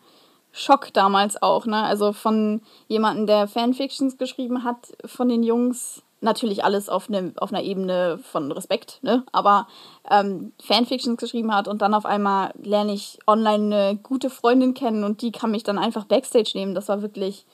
Schock 0.52 0.92
damals 0.92 1.42
auch, 1.42 1.66
ne? 1.66 1.82
Also 1.82 2.12
von 2.12 2.62
jemandem, 2.86 3.26
der 3.26 3.48
Fanfictions 3.48 4.18
geschrieben 4.18 4.64
hat, 4.64 4.96
von 5.04 5.28
den 5.28 5.42
Jungs 5.42 6.04
natürlich 6.24 6.64
alles 6.64 6.88
auf, 6.88 7.08
ne, 7.08 7.32
auf 7.36 7.52
einer 7.52 7.62
Ebene 7.62 8.18
von 8.18 8.50
Respekt, 8.50 8.98
ne? 9.02 9.24
aber 9.30 9.68
ähm, 10.10 10.52
Fanfictions 10.60 11.20
geschrieben 11.20 11.54
hat 11.54 11.68
und 11.68 11.82
dann 11.82 11.94
auf 11.94 12.06
einmal 12.06 12.52
lerne 12.60 12.94
ich 12.94 13.18
online 13.26 13.76
eine 13.76 13.96
gute 13.96 14.30
Freundin 14.30 14.74
kennen 14.74 15.04
und 15.04 15.22
die 15.22 15.30
kann 15.30 15.52
mich 15.52 15.62
dann 15.62 15.78
einfach 15.78 16.06
Backstage 16.06 16.52
nehmen. 16.54 16.74
Das 16.74 16.88
war 16.88 17.02
wirklich, 17.02 17.46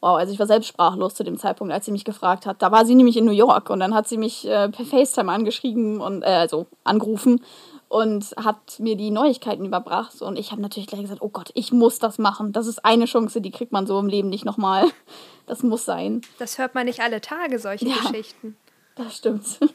wow, 0.00 0.16
also 0.16 0.32
ich 0.32 0.38
war 0.38 0.46
selbst 0.46 0.68
sprachlos 0.68 1.14
zu 1.14 1.24
dem 1.24 1.38
Zeitpunkt, 1.38 1.72
als 1.72 1.84
sie 1.84 1.92
mich 1.92 2.04
gefragt 2.04 2.46
hat. 2.46 2.62
Da 2.62 2.72
war 2.72 2.86
sie 2.86 2.94
nämlich 2.94 3.16
in 3.16 3.24
New 3.24 3.32
York 3.32 3.70
und 3.70 3.80
dann 3.80 3.94
hat 3.94 4.08
sie 4.08 4.18
mich 4.18 4.46
äh, 4.46 4.68
per 4.68 4.84
FaceTime 4.84 5.30
angeschrieben 5.30 6.00
und, 6.00 6.22
äh, 6.22 6.26
also 6.26 6.66
angerufen 6.84 7.42
und 7.88 8.34
hat 8.36 8.78
mir 8.78 8.96
die 8.96 9.10
Neuigkeiten 9.10 9.64
überbracht. 9.64 10.22
Und 10.22 10.38
ich 10.38 10.52
habe 10.52 10.62
natürlich 10.62 10.86
gleich 10.86 11.02
gesagt, 11.02 11.22
oh 11.22 11.28
Gott, 11.28 11.50
ich 11.54 11.72
muss 11.72 11.98
das 11.98 12.18
machen. 12.18 12.52
Das 12.52 12.66
ist 12.66 12.84
eine 12.84 13.06
Chance, 13.06 13.40
die 13.40 13.50
kriegt 13.50 13.72
man 13.72 13.86
so 13.86 13.98
im 13.98 14.06
Leben 14.06 14.28
nicht 14.28 14.44
nochmal. 14.44 14.90
Das 15.46 15.64
muss 15.64 15.84
sein. 15.84 16.20
Das 16.38 16.58
hört 16.58 16.76
man 16.76 16.86
nicht 16.86 17.00
alle 17.00 17.20
Tage, 17.20 17.58
solche 17.58 17.88
ja, 17.88 17.96
Geschichten. 17.96 18.56
Das 18.94 19.16
stimmt. 19.16 19.58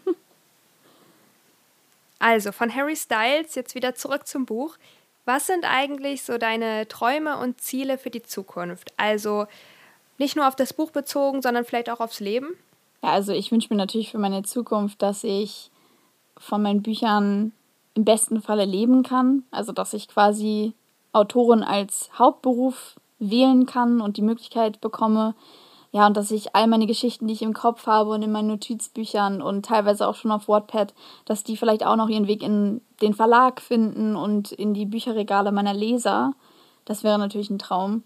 Also, 2.18 2.54
von 2.54 2.74
Harry 2.74 2.96
Styles 2.96 3.56
jetzt 3.56 3.76
wieder 3.76 3.94
zurück 3.94 4.26
zum 4.26 4.46
Buch. 4.46 4.78
Was 5.26 5.48
sind 5.48 5.66
eigentlich 5.66 6.24
so 6.24 6.38
deine 6.38 6.88
Träume 6.88 7.38
und 7.38 7.60
Ziele 7.60 7.98
für 7.98 8.10
die 8.10 8.24
Zukunft? 8.24 8.94
Also 8.96 9.48
nicht 10.18 10.36
nur 10.36 10.48
auf 10.48 10.56
das 10.56 10.74
Buch 10.74 10.92
bezogen, 10.92 11.42
sondern 11.42 11.66
vielleicht 11.66 11.90
auch 11.90 12.00
aufs 12.00 12.20
Leben? 12.20 12.48
Ja, 13.04 13.12
also 13.12 13.34
ich 13.34 13.52
wünsche 13.52 13.74
mir 13.74 13.78
natürlich 13.78 14.12
für 14.12 14.18
meine 14.18 14.44
Zukunft, 14.44 15.02
dass 15.02 15.24
ich 15.24 15.72
von 16.38 16.62
meinen 16.62 16.82
Büchern 16.82 17.52
im 17.94 18.06
besten 18.06 18.42
Falle 18.42 18.66
leben 18.66 19.04
kann. 19.04 19.44
Also 19.52 19.72
dass 19.72 19.94
ich 19.94 20.08
quasi 20.08 20.74
Autorin 21.14 21.64
als 21.64 22.10
Hauptberuf 22.18 22.96
wählen 23.20 23.66
kann 23.66 24.02
und 24.02 24.18
die 24.18 24.22
Möglichkeit 24.22 24.82
bekomme, 24.82 25.36
ja, 25.96 26.06
und 26.08 26.18
dass 26.18 26.30
ich 26.32 26.54
all 26.54 26.68
meine 26.68 26.88
Geschichten, 26.88 27.26
die 27.26 27.34
ich 27.34 27.42
im 27.42 27.54
Kopf 27.54 27.88
habe 27.88 28.10
und 28.10 28.22
in 28.22 28.30
meinen 28.30 28.50
Notizbüchern 28.50 29.42
und 29.42 29.66
teilweise 29.66 30.10
auch 30.10 30.16
schon 30.16 30.32
auf 30.32 30.50
Wattpad, 30.50 30.94
dass 31.24 31.46
die 31.46 31.56
vielleicht 31.56 31.86
auch 31.86 31.96
noch 31.96 32.10
ihren 32.10 32.28
Weg 32.28 32.44
in 32.44 32.82
den 33.02 33.14
Verlag 33.14 33.62
finden 33.62 34.18
und 34.18 34.52
in 34.52 34.74
die 34.74 34.86
Bücherregale 34.86 35.54
meiner 35.54 35.74
Leser. 35.74 36.34
Das 36.84 37.06
wäre 37.06 37.18
natürlich 37.18 37.50
ein 37.50 37.60
Traum. 37.60 38.04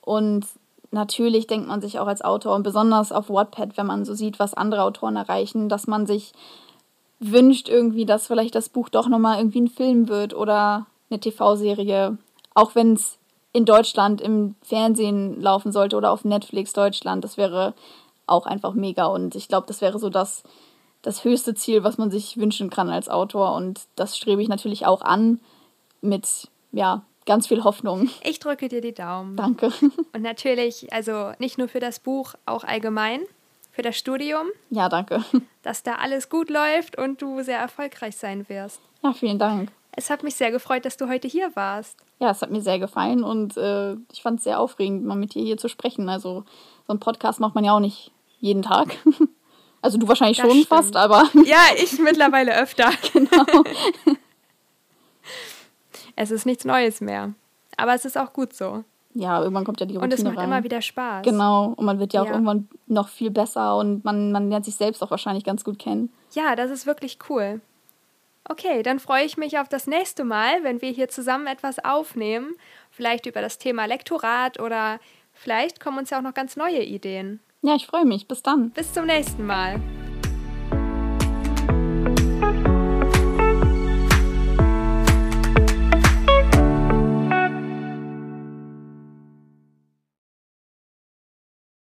Und 0.00 0.46
natürlich 0.92 1.46
denkt 1.46 1.66
man 1.66 1.80
sich 1.80 1.98
auch 1.98 2.06
als 2.06 2.22
Autor 2.22 2.54
und 2.54 2.62
besonders 2.62 3.12
auf 3.12 3.28
Wattpad, 3.28 3.76
wenn 3.76 3.86
man 3.86 4.04
so 4.04 4.14
sieht, 4.14 4.38
was 4.38 4.54
andere 4.54 4.84
Autoren 4.84 5.16
erreichen, 5.16 5.68
dass 5.68 5.86
man 5.86 6.06
sich 6.06 6.32
wünscht 7.18 7.68
irgendwie, 7.68 8.04
dass 8.04 8.26
vielleicht 8.26 8.54
das 8.54 8.68
Buch 8.68 8.88
doch 8.88 9.08
nochmal 9.08 9.38
irgendwie 9.38 9.62
ein 9.62 9.68
Film 9.68 10.08
wird 10.08 10.34
oder 10.34 10.86
eine 11.10 11.20
TV-Serie. 11.20 12.18
Auch 12.54 12.74
wenn 12.74 12.94
es 12.94 13.18
in 13.52 13.64
Deutschland 13.64 14.20
im 14.20 14.54
Fernsehen 14.62 15.40
laufen 15.40 15.72
sollte 15.72 15.96
oder 15.96 16.10
auf 16.10 16.24
Netflix 16.24 16.72
Deutschland. 16.72 17.22
Das 17.22 17.36
wäre 17.36 17.74
auch 18.26 18.46
einfach 18.46 18.72
mega. 18.74 19.06
Und 19.06 19.34
ich 19.34 19.48
glaube, 19.48 19.66
das 19.66 19.80
wäre 19.80 19.98
so 19.98 20.08
das, 20.08 20.42
das 21.02 21.24
höchste 21.24 21.54
Ziel, 21.54 21.84
was 21.84 21.98
man 21.98 22.10
sich 22.10 22.38
wünschen 22.38 22.70
kann 22.70 22.88
als 22.88 23.08
Autor. 23.08 23.54
Und 23.54 23.82
das 23.94 24.16
strebe 24.16 24.42
ich 24.42 24.48
natürlich 24.48 24.86
auch 24.86 25.02
an 25.02 25.40
mit, 26.00 26.48
ja, 26.72 27.02
ganz 27.26 27.46
viel 27.46 27.64
Hoffnung. 27.64 28.10
Ich 28.22 28.38
drücke 28.38 28.68
dir 28.68 28.80
die 28.80 28.94
Daumen. 28.94 29.36
Danke. 29.36 29.72
Und 30.12 30.22
natürlich, 30.22 30.92
also 30.92 31.32
nicht 31.38 31.58
nur 31.58 31.68
für 31.68 31.80
das 31.80 32.00
Buch, 32.00 32.34
auch 32.46 32.64
allgemein 32.64 33.20
für 33.70 33.82
das 33.82 33.96
Studium. 33.96 34.48
Ja, 34.70 34.88
danke. 34.88 35.24
Dass 35.62 35.82
da 35.82 35.94
alles 35.96 36.28
gut 36.28 36.50
läuft 36.50 36.98
und 36.98 37.22
du 37.22 37.42
sehr 37.42 37.58
erfolgreich 37.58 38.16
sein 38.16 38.48
wirst. 38.48 38.80
Ja, 39.02 39.12
vielen 39.12 39.38
Dank. 39.38 39.70
Es 39.94 40.08
hat 40.10 40.22
mich 40.22 40.36
sehr 40.36 40.50
gefreut, 40.50 40.84
dass 40.84 40.96
du 40.96 41.08
heute 41.08 41.28
hier 41.28 41.54
warst. 41.54 41.98
Ja, 42.18 42.30
es 42.30 42.40
hat 42.40 42.50
mir 42.50 42.62
sehr 42.62 42.78
gefallen 42.78 43.24
und 43.24 43.56
äh, 43.56 43.94
ich 44.12 44.22
fand 44.22 44.38
es 44.38 44.44
sehr 44.44 44.58
aufregend, 44.58 45.04
mal 45.04 45.16
mit 45.16 45.34
dir 45.34 45.42
hier 45.42 45.58
zu 45.58 45.68
sprechen. 45.68 46.08
Also 46.08 46.44
so 46.86 46.92
einen 46.92 47.00
Podcast 47.00 47.40
macht 47.40 47.54
man 47.54 47.64
ja 47.64 47.74
auch 47.74 47.80
nicht 47.80 48.10
jeden 48.40 48.62
Tag. 48.62 48.96
Also 49.84 49.98
du 49.98 50.06
wahrscheinlich 50.06 50.36
das 50.36 50.46
schon 50.46 50.62
stimmt. 50.62 50.68
fast, 50.68 50.94
aber. 50.94 51.28
Ja, 51.44 51.58
ich 51.76 51.98
mittlerweile 51.98 52.56
öfter. 52.56 52.88
Genau. 53.12 53.64
es 56.16 56.30
ist 56.30 56.46
nichts 56.46 56.64
Neues 56.64 57.00
mehr. 57.00 57.34
Aber 57.76 57.94
es 57.94 58.04
ist 58.04 58.18
auch 58.18 58.32
gut 58.32 58.54
so. 58.54 58.84
Ja, 59.14 59.40
irgendwann 59.40 59.64
kommt 59.64 59.80
ja 59.80 59.86
die 59.86 59.94
Routine 59.96 60.12
Und 60.12 60.18
es 60.18 60.24
macht 60.24 60.38
rein. 60.38 60.44
immer 60.46 60.64
wieder 60.64 60.80
Spaß. 60.80 61.24
Genau, 61.24 61.74
und 61.76 61.84
man 61.84 61.98
wird 61.98 62.12
ja, 62.14 62.22
ja 62.22 62.28
auch 62.28 62.32
irgendwann 62.32 62.68
noch 62.86 63.08
viel 63.08 63.30
besser 63.30 63.76
und 63.76 64.04
man, 64.04 64.32
man 64.32 64.48
lernt 64.48 64.64
sich 64.64 64.74
selbst 64.74 65.02
auch 65.02 65.10
wahrscheinlich 65.10 65.44
ganz 65.44 65.64
gut 65.64 65.78
kennen. 65.78 66.10
Ja, 66.32 66.56
das 66.56 66.70
ist 66.70 66.86
wirklich 66.86 67.18
cool. 67.28 67.60
Okay, 68.48 68.82
dann 68.82 68.98
freue 68.98 69.24
ich 69.24 69.36
mich 69.36 69.58
auf 69.58 69.68
das 69.68 69.86
nächste 69.86 70.24
Mal, 70.24 70.64
wenn 70.64 70.80
wir 70.82 70.90
hier 70.90 71.08
zusammen 71.08 71.46
etwas 71.46 71.84
aufnehmen. 71.84 72.54
Vielleicht 72.90 73.26
über 73.26 73.40
das 73.40 73.58
Thema 73.58 73.84
Lektorat 73.86 74.58
oder 74.58 74.98
vielleicht 75.32 75.78
kommen 75.80 75.98
uns 75.98 76.10
ja 76.10 76.18
auch 76.18 76.22
noch 76.22 76.34
ganz 76.34 76.56
neue 76.56 76.82
Ideen. 76.82 77.40
Ja, 77.62 77.76
ich 77.76 77.86
freue 77.86 78.04
mich. 78.04 78.26
Bis 78.26 78.42
dann. 78.42 78.70
Bis 78.70 78.92
zum 78.92 79.06
nächsten 79.06 79.46
Mal. 79.46 79.80